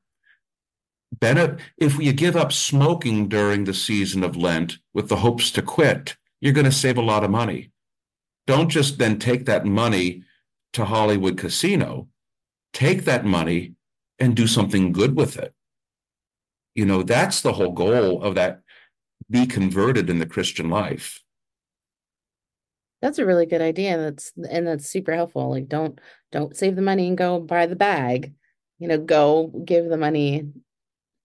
benefit, 1.21 1.61
if 1.79 1.99
you 1.99 2.13
give 2.13 2.37
up 2.37 2.53
smoking 2.53 3.29
during 3.29 3.65
the 3.65 3.75
season 3.75 4.23
of 4.23 4.37
Lent 4.37 4.79
with 4.93 5.09
the 5.09 5.17
hopes 5.17 5.51
to 5.53 5.63
quit, 5.63 6.17
you're 6.41 6.53
going 6.53 6.65
to 6.65 6.73
save 6.73 6.99
a 6.99 7.03
lot 7.03 7.25
of 7.25 7.31
money. 7.31 7.71
Don't 8.47 8.69
just 8.69 8.99
then 8.99 9.19
take 9.19 9.47
that 9.47 9.65
money 9.65 10.23
to 10.75 10.85
Hollywood 10.85 11.39
Casino. 11.39 12.09
Take 12.73 13.05
that 13.05 13.25
money 13.25 13.75
and 14.19 14.37
do 14.37 14.47
something 14.47 14.93
good 14.93 15.17
with 15.17 15.39
it. 15.39 15.55
You 16.75 16.85
know, 16.85 17.03
that's 17.03 17.41
the 17.41 17.53
whole 17.53 17.73
goal 17.73 18.23
of 18.23 18.35
that 18.35 18.61
be 19.31 19.47
converted 19.47 20.11
in 20.11 20.19
the 20.19 20.27
Christian 20.27 20.69
life. 20.69 21.23
That's 23.01 23.19
a 23.19 23.27
really 23.27 23.47
good 23.47 23.63
idea. 23.63 23.97
That's 23.97 24.33
and 24.51 24.67
that's 24.67 24.89
super 24.89 25.15
helpful. 25.15 25.51
Like 25.51 25.69
don't 25.69 26.01
don't 26.33 26.57
save 26.57 26.77
the 26.77 26.83
money 26.83 27.07
and 27.09 27.19
go 27.19 27.39
buy 27.39 27.67
the 27.67 27.77
bag. 27.77 28.35
You 28.79 28.89
know, 28.89 28.99
go 28.99 29.53
give 29.65 29.89
the 29.89 29.97
money 29.97 30.49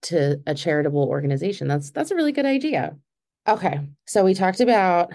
to 0.02 0.40
a 0.46 0.54
charitable 0.54 1.04
organization. 1.04 1.68
That's 1.68 1.90
that's 1.90 2.10
a 2.10 2.16
really 2.16 2.32
good 2.32 2.46
idea. 2.46 2.96
Okay. 3.48 3.80
So 4.06 4.24
we 4.24 4.34
talked 4.34 4.60
about 4.60 5.12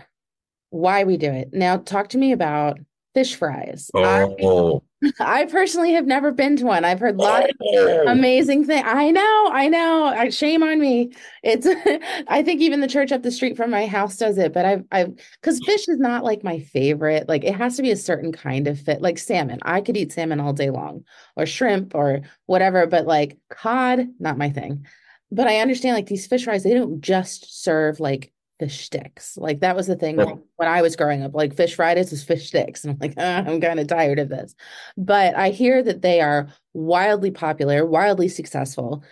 why 0.69 1.04
we 1.04 1.17
do 1.17 1.32
it. 1.32 1.50
Now 1.54 1.78
talk 1.78 2.10
to 2.10 2.17
me 2.17 2.32
about 2.32 2.80
fish 3.13 3.36
fries. 3.36 3.89
Oh. 3.93 4.04
I, 4.04 4.82
I 5.19 5.45
personally 5.45 5.93
have 5.93 6.05
never 6.05 6.31
been 6.31 6.55
to 6.57 6.65
one. 6.65 6.85
I've 6.85 6.99
heard 6.99 7.17
lots 7.17 7.47
of 7.47 8.07
amazing 8.07 8.65
things. 8.65 8.83
I 8.85 9.11
know, 9.11 9.49
I 9.51 9.67
know. 9.67 10.29
Shame 10.29 10.63
on 10.63 10.79
me. 10.79 11.11
It's 11.43 11.67
I 12.27 12.43
think 12.43 12.61
even 12.61 12.81
the 12.81 12.87
church 12.87 13.11
up 13.11 13.23
the 13.23 13.31
street 13.31 13.57
from 13.57 13.71
my 13.71 13.85
house 13.85 14.17
does 14.17 14.37
it, 14.37 14.53
but 14.53 14.65
I've 14.65 14.83
I've 14.91 15.15
because 15.41 15.63
fish 15.65 15.87
is 15.87 15.99
not 15.99 16.23
like 16.23 16.43
my 16.43 16.59
favorite. 16.59 17.27
Like 17.27 17.43
it 17.43 17.55
has 17.55 17.75
to 17.77 17.81
be 17.81 17.91
a 17.91 17.97
certain 17.97 18.31
kind 18.31 18.67
of 18.67 18.79
fit, 18.79 19.01
like 19.01 19.17
salmon. 19.17 19.59
I 19.63 19.81
could 19.81 19.97
eat 19.97 20.11
salmon 20.11 20.39
all 20.39 20.53
day 20.53 20.69
long, 20.69 21.03
or 21.35 21.45
shrimp, 21.45 21.95
or 21.95 22.21
whatever, 22.45 22.87
but 22.87 23.05
like 23.05 23.37
cod, 23.49 24.07
not 24.19 24.37
my 24.37 24.49
thing. 24.49 24.85
But 25.31 25.47
I 25.47 25.59
understand 25.59 25.95
like 25.95 26.07
these 26.07 26.27
fish 26.27 26.45
fries, 26.45 26.63
they 26.63 26.73
don't 26.73 27.01
just 27.01 27.63
serve 27.63 27.99
like 27.99 28.31
fish 28.59 28.85
sticks. 28.85 29.37
Like 29.37 29.59
that 29.59 29.75
was 29.75 29.87
the 29.87 29.95
thing 29.95 30.17
when 30.17 30.67
I 30.67 30.81
was 30.81 30.95
growing 30.95 31.23
up. 31.23 31.33
Like 31.33 31.55
fish 31.55 31.75
Fridays 31.75 32.11
was 32.11 32.23
fish 32.23 32.47
sticks, 32.47 32.83
and 32.83 32.93
I'm 32.93 32.99
like, 32.99 33.13
oh, 33.17 33.23
I'm 33.51 33.61
kind 33.61 33.79
of 33.79 33.87
tired 33.87 34.19
of 34.19 34.29
this. 34.29 34.55
But 34.97 35.35
I 35.35 35.49
hear 35.49 35.83
that 35.83 36.01
they 36.01 36.21
are 36.21 36.47
wildly 36.73 37.31
popular, 37.31 37.85
wildly 37.85 38.27
successful. 38.27 39.03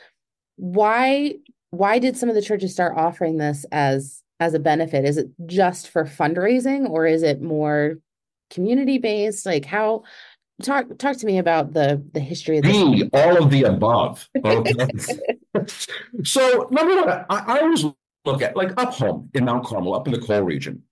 Why? 0.56 1.36
Why 1.72 2.00
did 2.00 2.18
some 2.18 2.30
of 2.30 2.36
the 2.36 2.42
churches 2.42 2.72
start 2.72 2.98
offering 2.98 3.38
this 3.38 3.66
as 3.72 4.22
as 4.40 4.54
a 4.54 4.60
benefit? 4.60 5.06
Is 5.06 5.18
it 5.18 5.30
just 5.46 5.90
for 5.90 6.06
fundraising, 6.06 6.90
or 6.90 7.06
is 7.06 7.24
it 7.24 7.42
more 7.42 7.98
community 8.50 8.98
based? 8.98 9.46
Like 9.46 9.66
how? 9.66 10.04
Talk 10.62 10.98
talk 11.00 11.18
to 11.18 11.26
me 11.26 11.40
about 11.40 11.74
the 11.74 12.02
the 12.14 12.20
history 12.20 12.60
of 12.60 12.64
this. 12.64 13.10
all 13.12 13.44
of 13.44 13.50
the 13.50 13.64
above. 13.64 14.30
Okay. 14.46 14.72
so 16.24 16.68
number 16.70 16.96
one, 16.96 17.10
I, 17.10 17.26
I 17.30 17.60
always 17.60 17.86
look 18.26 18.42
at 18.42 18.56
like 18.56 18.74
up 18.78 18.94
home 18.94 19.30
in 19.34 19.46
Mount 19.46 19.66
Carmel, 19.66 19.96
up 19.96 20.08
in 20.08 20.14
the 20.14 20.20
coal 20.20 20.42
region. 20.42 20.84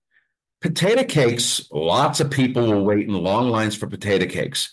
Potato 0.60 1.02
cakes, 1.04 1.66
lots 1.72 2.20
of 2.20 2.30
people 2.30 2.66
will 2.66 2.84
wait 2.84 3.08
in 3.08 3.14
long 3.14 3.48
lines 3.48 3.74
for 3.74 3.88
potato 3.88 4.26
cakes 4.26 4.72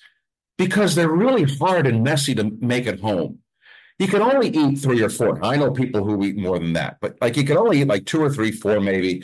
because 0.57 0.93
they're 0.93 1.09
really 1.09 1.43
hard 1.57 1.87
and 1.87 2.03
messy 2.03 2.35
to 2.35 2.51
make 2.59 2.85
at 2.85 2.99
home. 2.99 3.39
You 3.97 4.07
can 4.07 4.21
only 4.21 4.49
eat 4.49 4.77
three 4.77 5.01
or 5.01 5.09
four. 5.09 5.43
I 5.43 5.57
know 5.57 5.71
people 5.71 6.03
who 6.03 6.23
eat 6.23 6.37
more 6.37 6.59
than 6.59 6.73
that, 6.73 6.97
but 7.01 7.17
like 7.21 7.35
you 7.37 7.43
can 7.43 7.57
only 7.57 7.81
eat 7.81 7.87
like 7.87 8.05
two 8.05 8.21
or 8.21 8.29
three, 8.29 8.51
four 8.51 8.79
maybe. 8.79 9.23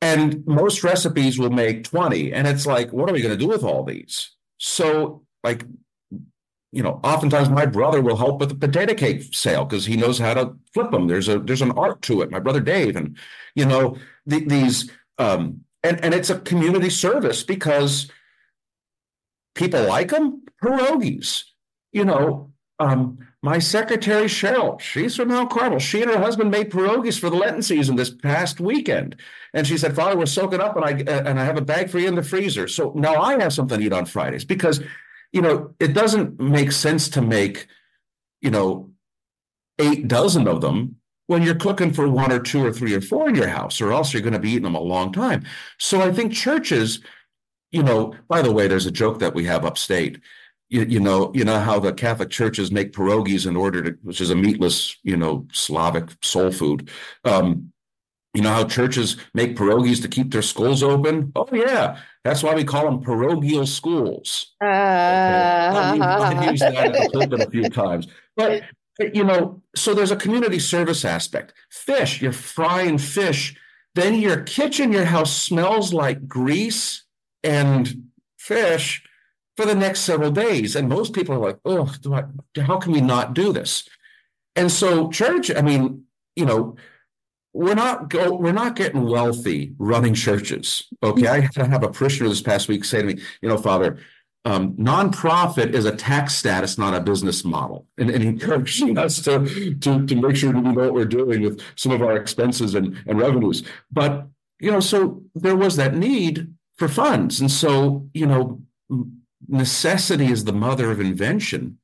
And 0.00 0.46
most 0.46 0.84
recipes 0.84 1.38
will 1.38 1.50
make 1.50 1.84
20. 1.84 2.32
And 2.32 2.46
it's 2.46 2.66
like, 2.66 2.92
what 2.92 3.10
are 3.10 3.12
we 3.12 3.20
going 3.20 3.36
to 3.36 3.44
do 3.44 3.48
with 3.48 3.64
all 3.64 3.82
these? 3.82 4.30
So, 4.58 5.24
like, 5.42 5.64
you 6.70 6.82
know, 6.82 7.00
oftentimes 7.02 7.48
my 7.48 7.64
brother 7.64 8.02
will 8.02 8.16
help 8.16 8.40
with 8.40 8.50
the 8.50 8.54
potato 8.54 8.94
cake 8.94 9.22
sale 9.32 9.64
because 9.64 9.86
he 9.86 9.96
knows 9.96 10.18
how 10.18 10.34
to 10.34 10.54
flip 10.74 10.90
them. 10.90 11.06
There's 11.06 11.28
a 11.28 11.38
there's 11.38 11.62
an 11.62 11.72
art 11.72 12.02
to 12.02 12.20
it. 12.20 12.30
My 12.30 12.40
brother 12.40 12.60
Dave, 12.60 12.96
and 12.96 13.16
you 13.54 13.64
know 13.64 13.96
the, 14.26 14.44
these 14.44 14.90
um, 15.18 15.64
and 15.82 16.02
and 16.04 16.12
it's 16.12 16.30
a 16.30 16.40
community 16.40 16.90
service 16.90 17.42
because 17.42 18.10
people 19.54 19.82
like 19.84 20.10
them. 20.10 20.42
Pierogies, 20.62 21.44
you 21.92 22.04
know. 22.04 22.52
Um, 22.80 23.18
my 23.42 23.58
secretary 23.58 24.26
Cheryl, 24.26 24.80
she's 24.80 25.16
from 25.16 25.28
Mount 25.28 25.50
Carmel. 25.50 25.78
She 25.78 26.02
and 26.02 26.10
her 26.10 26.18
husband 26.18 26.50
made 26.50 26.70
pierogies 26.70 27.18
for 27.18 27.30
the 27.30 27.36
Lenten 27.36 27.62
season 27.62 27.96
this 27.96 28.10
past 28.10 28.60
weekend, 28.60 29.16
and 29.54 29.66
she 29.66 29.78
said, 29.78 29.96
"Father, 29.96 30.16
we're 30.16 30.26
soaking 30.26 30.60
up, 30.60 30.76
and 30.76 30.84
I 30.84 30.90
and 31.30 31.40
I 31.40 31.44
have 31.44 31.56
a 31.56 31.62
bag 31.62 31.88
for 31.88 31.98
you 31.98 32.08
in 32.08 32.14
the 32.14 32.22
freezer." 32.22 32.68
So 32.68 32.92
now 32.94 33.20
I 33.22 33.40
have 33.40 33.52
something 33.52 33.78
to 33.78 33.86
eat 33.86 33.92
on 33.92 34.06
Fridays 34.06 34.44
because 34.44 34.80
you 35.32 35.42
know, 35.42 35.74
it 35.78 35.94
doesn't 35.94 36.40
make 36.40 36.72
sense 36.72 37.08
to 37.10 37.22
make, 37.22 37.66
you 38.40 38.50
know, 38.50 38.90
eight 39.78 40.08
dozen 40.08 40.48
of 40.48 40.60
them 40.60 40.96
when 41.26 41.42
you're 41.42 41.54
cooking 41.54 41.92
for 41.92 42.08
one 42.08 42.32
or 42.32 42.40
two 42.40 42.64
or 42.64 42.72
three 42.72 42.94
or 42.94 43.00
four 43.00 43.28
in 43.28 43.34
your 43.34 43.48
house, 43.48 43.80
or 43.80 43.92
else 43.92 44.12
you're 44.12 44.22
going 44.22 44.32
to 44.32 44.38
be 44.38 44.50
eating 44.50 44.62
them 44.62 44.74
a 44.74 44.80
long 44.80 45.12
time. 45.12 45.44
So 45.78 46.00
I 46.00 46.10
think 46.10 46.32
churches, 46.32 47.00
you 47.70 47.82
know, 47.82 48.14
by 48.28 48.40
the 48.42 48.50
way, 48.50 48.66
there's 48.66 48.86
a 48.86 48.90
joke 48.90 49.18
that 49.18 49.34
we 49.34 49.44
have 49.44 49.64
upstate. 49.64 50.20
You, 50.70 50.84
you 50.84 51.00
know, 51.00 51.30
you 51.34 51.44
know 51.44 51.60
how 51.60 51.78
the 51.78 51.92
Catholic 51.92 52.30
churches 52.30 52.72
make 52.72 52.92
pierogies 52.92 53.46
in 53.46 53.56
order 53.56 53.82
to, 53.82 53.98
which 54.02 54.20
is 54.20 54.30
a 54.30 54.34
meatless, 54.34 54.96
you 55.02 55.16
know, 55.16 55.46
Slavic 55.52 56.10
soul 56.22 56.50
food. 56.50 56.90
Um, 57.24 57.72
you 58.34 58.42
know 58.42 58.52
how 58.52 58.64
churches 58.64 59.16
make 59.34 59.56
pierogies 59.56 60.02
to 60.02 60.08
keep 60.08 60.30
their 60.30 60.42
schools 60.42 60.82
open? 60.82 61.32
Oh 61.34 61.48
yeah, 61.52 61.98
that's 62.28 62.42
why 62.42 62.54
we 62.54 62.62
call 62.62 62.84
them 62.84 63.00
parochial 63.00 63.66
schools. 63.66 64.54
Uh, 64.62 64.66
okay. 64.66 66.02
I've 66.02 66.50
used 66.50 66.62
that 66.62 66.86
in 66.86 66.92
the 66.92 67.10
pulpit 67.10 67.40
a 67.40 67.50
few 67.50 67.70
times, 67.70 68.06
but 68.36 68.64
you 69.14 69.24
know, 69.24 69.62
so 69.74 69.94
there's 69.94 70.10
a 70.10 70.16
community 70.16 70.58
service 70.58 71.06
aspect. 71.06 71.54
Fish, 71.70 72.20
you're 72.20 72.32
frying 72.32 72.98
fish, 72.98 73.56
then 73.94 74.14
your 74.16 74.42
kitchen, 74.42 74.92
your 74.92 75.06
house 75.06 75.34
smells 75.34 75.94
like 75.94 76.28
grease 76.28 77.04
and 77.42 78.10
fish 78.36 79.02
for 79.56 79.64
the 79.64 79.74
next 79.74 80.00
several 80.00 80.30
days, 80.30 80.76
and 80.76 80.86
most 80.86 81.14
people 81.14 81.34
are 81.34 81.38
like, 81.38 81.58
"Oh, 81.64 81.90
how 82.60 82.76
can 82.76 82.92
we 82.92 83.00
not 83.00 83.32
do 83.32 83.54
this?" 83.54 83.88
And 84.54 84.70
so, 84.70 85.08
church, 85.08 85.50
I 85.50 85.62
mean, 85.62 86.04
you 86.36 86.44
know 86.44 86.76
we're 87.52 87.74
not 87.74 88.08
go 88.08 88.34
we're 88.34 88.52
not 88.52 88.76
getting 88.76 89.04
wealthy 89.04 89.74
running 89.78 90.14
churches. 90.14 90.86
Okay. 91.02 91.26
I 91.26 91.66
have 91.66 91.82
a 91.82 91.90
parishioner 91.90 92.28
this 92.28 92.42
past 92.42 92.68
week 92.68 92.84
say 92.84 93.00
to 93.00 93.06
me, 93.06 93.22
you 93.40 93.48
know, 93.48 93.58
Father, 93.58 93.98
um, 94.44 94.74
nonprofit 94.74 95.74
is 95.74 95.84
a 95.84 95.94
tax 95.94 96.34
status, 96.34 96.78
not 96.78 96.94
a 96.94 97.00
business 97.00 97.44
model, 97.44 97.86
and, 97.98 98.10
and 98.10 98.22
encouraging 98.22 98.96
us 99.04 99.20
to, 99.22 99.74
to 99.74 100.06
to 100.06 100.16
make 100.16 100.36
sure 100.36 100.52
that 100.52 100.58
we 100.58 100.72
know 100.72 100.84
what 100.84 100.94
we're 100.94 101.04
doing 101.04 101.42
with 101.42 101.60
some 101.76 101.92
of 101.92 102.02
our 102.02 102.16
expenses 102.16 102.74
and, 102.74 102.96
and 103.06 103.18
revenues. 103.18 103.62
But 103.90 104.28
you 104.60 104.70
know, 104.70 104.80
so 104.80 105.22
there 105.34 105.56
was 105.56 105.76
that 105.76 105.94
need 105.94 106.54
for 106.76 106.88
funds, 106.88 107.40
and 107.40 107.50
so 107.50 108.08
you 108.14 108.26
know, 108.26 108.62
necessity 109.48 110.26
is 110.26 110.44
the 110.44 110.52
mother 110.52 110.90
of 110.90 111.00
invention. 111.00 111.78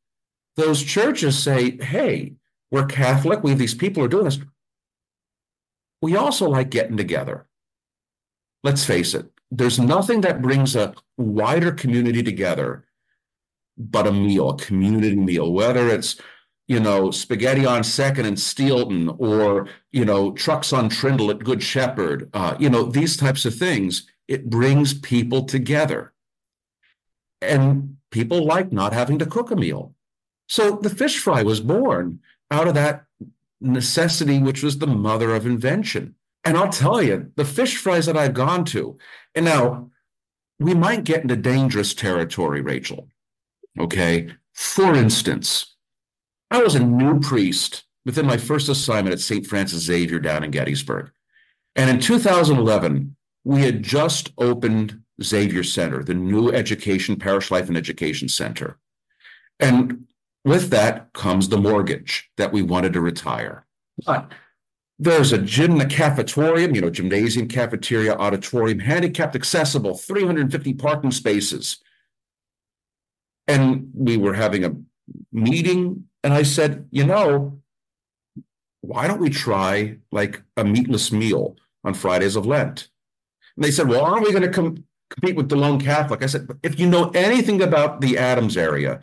Those 0.56 0.82
churches 0.82 1.36
say, 1.38 1.76
"Hey, 1.78 2.34
we're 2.70 2.86
Catholic. 2.86 3.42
We 3.42 3.54
these 3.54 3.74
people 3.74 4.02
are 4.02 4.08
doing 4.08 4.24
this 4.24 4.38
we 6.04 6.16
also 6.16 6.48
like 6.48 6.70
getting 6.70 6.96
together. 6.96 7.46
Let's 8.62 8.84
face 8.84 9.14
it, 9.14 9.26
there's 9.50 9.78
nothing 9.78 10.20
that 10.20 10.42
brings 10.42 10.76
a 10.76 10.94
wider 11.16 11.72
community 11.72 12.22
together 12.22 12.84
but 13.76 14.06
a 14.06 14.12
meal, 14.12 14.50
a 14.50 14.56
community 14.56 15.16
meal, 15.16 15.52
whether 15.52 15.88
it's 15.88 16.20
you 16.66 16.80
know, 16.80 17.10
spaghetti 17.10 17.66
on 17.66 17.84
second 17.84 18.24
and 18.24 18.36
Steelton, 18.36 19.14
or, 19.18 19.68
you 19.92 20.04
know, 20.04 20.32
trucks 20.32 20.72
on 20.72 20.88
Trindle 20.88 21.30
at 21.30 21.44
Good 21.44 21.62
Shepherd, 21.62 22.30
uh, 22.32 22.56
you 22.58 22.70
know, 22.70 22.84
these 22.84 23.16
types 23.16 23.44
of 23.44 23.54
things, 23.54 24.06
it 24.28 24.48
brings 24.48 24.94
people 24.94 25.44
together. 25.44 26.14
And 27.42 27.98
people 28.10 28.46
like 28.46 28.72
not 28.72 28.94
having 28.94 29.18
to 29.18 29.26
cook 29.26 29.50
a 29.50 29.56
meal. 29.56 29.94
So 30.48 30.76
the 30.76 30.88
fish 30.88 31.18
fry 31.18 31.42
was 31.42 31.60
born 31.60 32.20
out 32.50 32.66
of 32.66 32.74
that 32.74 33.04
necessity, 33.64 34.38
which 34.38 34.62
was 34.62 34.78
the 34.78 34.86
mother 34.86 35.34
of 35.34 35.46
invention. 35.46 36.14
And 36.44 36.56
I'll 36.56 36.68
tell 36.68 37.02
you, 37.02 37.32
the 37.36 37.44
fish 37.44 37.76
fries 37.76 38.06
that 38.06 38.16
I've 38.16 38.34
gone 38.34 38.64
to, 38.66 38.98
and 39.34 39.44
now 39.44 39.90
we 40.58 40.74
might 40.74 41.04
get 41.04 41.22
into 41.22 41.36
dangerous 41.36 41.94
territory, 41.94 42.60
Rachel. 42.60 43.08
Okay. 43.78 44.28
For 44.52 44.94
instance, 44.94 45.74
I 46.50 46.62
was 46.62 46.74
a 46.74 46.84
new 46.84 47.18
priest 47.18 47.84
within 48.04 48.26
my 48.26 48.36
first 48.36 48.68
assignment 48.68 49.14
at 49.14 49.20
St. 49.20 49.46
Francis 49.46 49.82
Xavier 49.82 50.20
down 50.20 50.44
in 50.44 50.50
Gettysburg. 50.50 51.10
And 51.74 51.90
in 51.90 51.98
2011, 51.98 53.16
we 53.44 53.62
had 53.62 53.82
just 53.82 54.32
opened 54.38 55.00
Xavier 55.22 55.64
Center, 55.64 56.02
the 56.02 56.14
new 56.14 56.50
education, 56.52 57.16
parish 57.16 57.50
life 57.50 57.68
and 57.68 57.76
education 57.76 58.28
center. 58.28 58.78
And 59.58 60.06
with 60.44 60.70
that 60.70 61.12
comes 61.12 61.48
the 61.48 61.56
mortgage 61.56 62.30
that 62.36 62.52
we 62.52 62.62
wanted 62.62 62.92
to 62.92 63.00
retire. 63.00 63.66
But 64.04 64.32
there's 64.98 65.32
a 65.32 65.38
gym, 65.38 65.80
a 65.80 65.84
cafetorium, 65.84 66.74
you 66.74 66.80
know, 66.80 66.90
gymnasium, 66.90 67.48
cafeteria, 67.48 68.14
auditorium, 68.14 68.78
handicapped 68.78 69.34
accessible, 69.34 69.96
350 69.96 70.74
parking 70.74 71.10
spaces. 71.10 71.78
And 73.46 73.90
we 73.94 74.16
were 74.16 74.34
having 74.34 74.64
a 74.64 74.74
meeting, 75.32 76.04
and 76.22 76.32
I 76.32 76.42
said, 76.42 76.88
you 76.90 77.04
know, 77.04 77.60
why 78.80 79.08
don't 79.08 79.20
we 79.20 79.30
try 79.30 79.96
like 80.12 80.42
a 80.56 80.64
meatless 80.64 81.10
meal 81.10 81.56
on 81.82 81.94
Fridays 81.94 82.36
of 82.36 82.46
Lent? 82.46 82.88
And 83.56 83.64
they 83.64 83.70
said, 83.70 83.88
well, 83.88 84.04
aren't 84.04 84.26
we 84.26 84.32
going 84.32 84.42
to 84.42 84.50
com- 84.50 84.84
compete 85.10 85.36
with 85.36 85.48
Delone 85.48 85.82
Catholic? 85.82 86.22
I 86.22 86.26
said, 86.26 86.48
if 86.62 86.78
you 86.78 86.88
know 86.88 87.10
anything 87.10 87.62
about 87.62 88.00
the 88.00 88.18
Adams 88.18 88.56
area, 88.56 89.00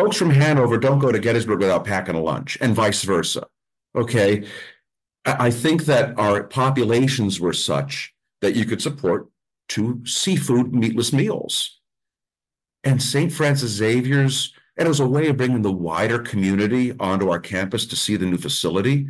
folks 0.00 0.16
from 0.16 0.30
Hanover 0.30 0.78
don't 0.78 0.98
go 0.98 1.12
to 1.12 1.18
Gettysburg 1.18 1.60
without 1.60 1.84
packing 1.84 2.14
a 2.14 2.20
lunch, 2.20 2.56
and 2.60 2.74
vice 2.74 3.02
versa. 3.02 3.46
Okay. 3.94 4.46
I 5.26 5.50
think 5.50 5.84
that 5.84 6.18
our 6.18 6.44
populations 6.44 7.38
were 7.38 7.52
such 7.52 8.14
that 8.40 8.56
you 8.56 8.64
could 8.64 8.80
support 8.80 9.28
two 9.68 10.00
seafood 10.06 10.74
meatless 10.74 11.12
meals. 11.12 11.80
And 12.82 13.02
St. 13.02 13.30
Francis 13.30 13.72
Xavier's, 13.72 14.54
and 14.78 14.86
it 14.86 14.88
was 14.88 15.00
a 15.00 15.06
way 15.06 15.28
of 15.28 15.36
bringing 15.36 15.60
the 15.60 15.70
wider 15.70 16.18
community 16.18 16.94
onto 16.98 17.28
our 17.28 17.38
campus 17.38 17.84
to 17.86 17.96
see 17.96 18.16
the 18.16 18.24
new 18.24 18.38
facility. 18.38 19.08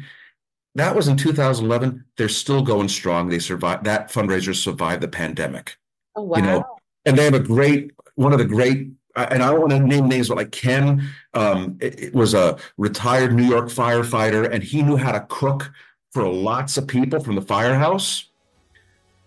That 0.75 0.97
was 0.97 1.07
in 1.07 1.17
2011. 1.17 2.05
They're 2.17 2.29
still 2.29 2.63
going 2.63 2.89
strong. 2.89 3.29
They 3.29 3.39
survived 3.39 3.85
that 3.85 4.11
fundraiser 4.11 4.57
survived 4.57 5.03
the 5.03 5.09
pandemic. 5.09 5.77
Oh 6.17 6.23
wow. 6.23 6.37
You 6.37 6.43
know, 6.43 6.65
and 7.05 7.17
they 7.17 7.25
have 7.25 7.35
a 7.35 7.41
great 7.41 7.93
one 8.17 8.33
of 8.33 8.39
the 8.41 8.45
great 8.45 8.89
and 9.17 9.43
I 9.43 9.51
don't 9.51 9.61
want 9.61 9.73
to 9.73 9.81
name 9.81 10.09
names, 10.09 10.29
but 10.29 10.37
like 10.37 10.53
Ken 10.53 11.09
um, 11.35 11.77
it, 11.81 12.01
it 12.01 12.15
was 12.15 12.35
a 12.35 12.59
retired 12.77 13.35
New 13.35 13.45
York 13.45 13.69
firefighter, 13.69 14.51
and 14.51 14.63
he 14.63 14.83
knew 14.83 14.97
how 14.97 15.13
to 15.13 15.21
cook 15.29 15.73
for 16.13 16.29
lots 16.29 16.77
of 16.77 16.87
people 16.87 17.21
from 17.21 17.37
the 17.37 17.43
firehouse. 17.43 18.27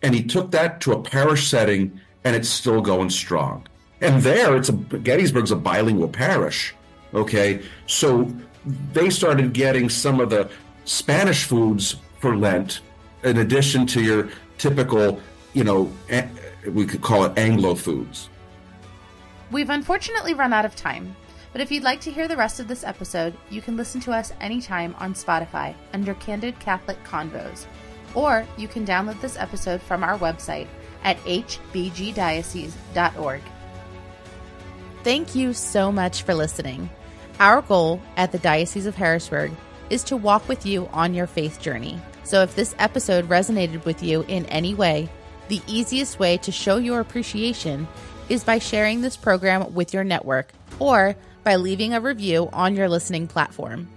And 0.01 0.13
he 0.13 0.23
took 0.23 0.51
that 0.51 0.81
to 0.81 0.91
a 0.91 1.01
parish 1.01 1.47
setting, 1.47 1.99
and 2.23 2.35
it's 2.35 2.49
still 2.49 2.81
going 2.81 3.09
strong. 3.09 3.67
And 4.01 4.21
there, 4.21 4.55
it's 4.55 4.69
a 4.69 4.73
Gettysburg's 4.73 5.51
a 5.51 5.55
bilingual 5.55 6.09
parish. 6.09 6.75
Okay, 7.13 7.61
so 7.87 8.29
they 8.91 9.09
started 9.09 9.53
getting 9.53 9.87
some 9.89 10.19
of 10.19 10.29
the 10.29 10.49
Spanish 10.85 11.45
foods 11.45 11.95
for 12.19 12.35
Lent, 12.35 12.81
in 13.23 13.37
addition 13.37 13.85
to 13.87 14.01
your 14.01 14.29
typical, 14.57 15.19
you 15.53 15.63
know, 15.63 15.91
we 16.67 16.85
could 16.85 17.01
call 17.01 17.23
it 17.25 17.37
Anglo 17.37 17.75
foods. 17.75 18.29
We've 19.53 19.69
unfortunately 19.69 20.33
run 20.33 20.51
out 20.51 20.65
of 20.65 20.75
time, 20.75 21.15
but 21.51 21.61
if 21.61 21.71
you'd 21.71 21.83
like 21.83 22.01
to 22.01 22.11
hear 22.11 22.27
the 22.27 22.35
rest 22.35 22.59
of 22.59 22.67
this 22.67 22.83
episode, 22.83 23.35
you 23.51 23.61
can 23.61 23.77
listen 23.77 24.01
to 24.01 24.11
us 24.11 24.33
anytime 24.41 24.95
on 24.97 25.13
Spotify 25.13 25.75
under 25.93 26.15
Candid 26.15 26.59
Catholic 26.59 26.97
Convos, 27.03 27.67
or 28.15 28.47
you 28.57 28.67
can 28.67 28.83
download 28.83 29.21
this 29.21 29.37
episode 29.37 29.79
from 29.79 30.03
our 30.03 30.17
website 30.17 30.65
at 31.03 31.19
hbgdiocese.org. 31.19 33.41
Thank 35.03 35.35
you 35.35 35.53
so 35.53 35.91
much 35.91 36.23
for 36.23 36.33
listening. 36.33 36.89
Our 37.39 37.61
goal 37.61 38.01
at 38.17 38.31
the 38.31 38.39
Diocese 38.39 38.87
of 38.87 38.95
Harrisburg 38.95 39.51
is 39.91 40.03
to 40.05 40.17
walk 40.17 40.49
with 40.49 40.65
you 40.65 40.87
on 40.87 41.13
your 41.13 41.27
faith 41.27 41.61
journey. 41.61 42.01
So 42.23 42.41
if 42.41 42.55
this 42.55 42.73
episode 42.79 43.29
resonated 43.29 43.85
with 43.85 44.01
you 44.01 44.25
in 44.27 44.47
any 44.47 44.73
way, 44.73 45.09
the 45.49 45.61
easiest 45.67 46.17
way 46.17 46.37
to 46.37 46.51
show 46.51 46.77
your 46.77 47.01
appreciation 47.01 47.87
is 48.29 48.43
by 48.43 48.59
sharing 48.59 49.01
this 49.01 49.17
program 49.17 49.73
with 49.73 49.93
your 49.93 50.03
network 50.03 50.51
or 50.79 51.15
by 51.43 51.55
leaving 51.55 51.93
a 51.93 52.01
review 52.01 52.49
on 52.53 52.75
your 52.75 52.89
listening 52.89 53.27
platform. 53.27 53.87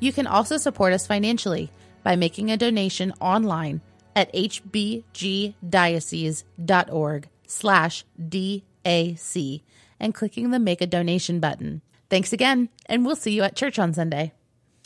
You 0.00 0.12
can 0.12 0.26
also 0.26 0.56
support 0.56 0.92
us 0.92 1.06
financially 1.06 1.70
by 2.02 2.16
making 2.16 2.50
a 2.50 2.56
donation 2.56 3.12
online 3.20 3.80
at 4.14 4.32
hbgdiocese.org 4.32 7.28
slash 7.46 8.04
DAC 8.20 9.62
and 9.98 10.14
clicking 10.14 10.50
the 10.50 10.58
Make 10.58 10.80
a 10.80 10.86
Donation 10.86 11.40
button. 11.40 11.82
Thanks 12.08 12.32
again, 12.32 12.68
and 12.86 13.04
we'll 13.04 13.16
see 13.16 13.32
you 13.32 13.42
at 13.42 13.56
church 13.56 13.78
on 13.78 13.92
Sunday. 13.92 14.32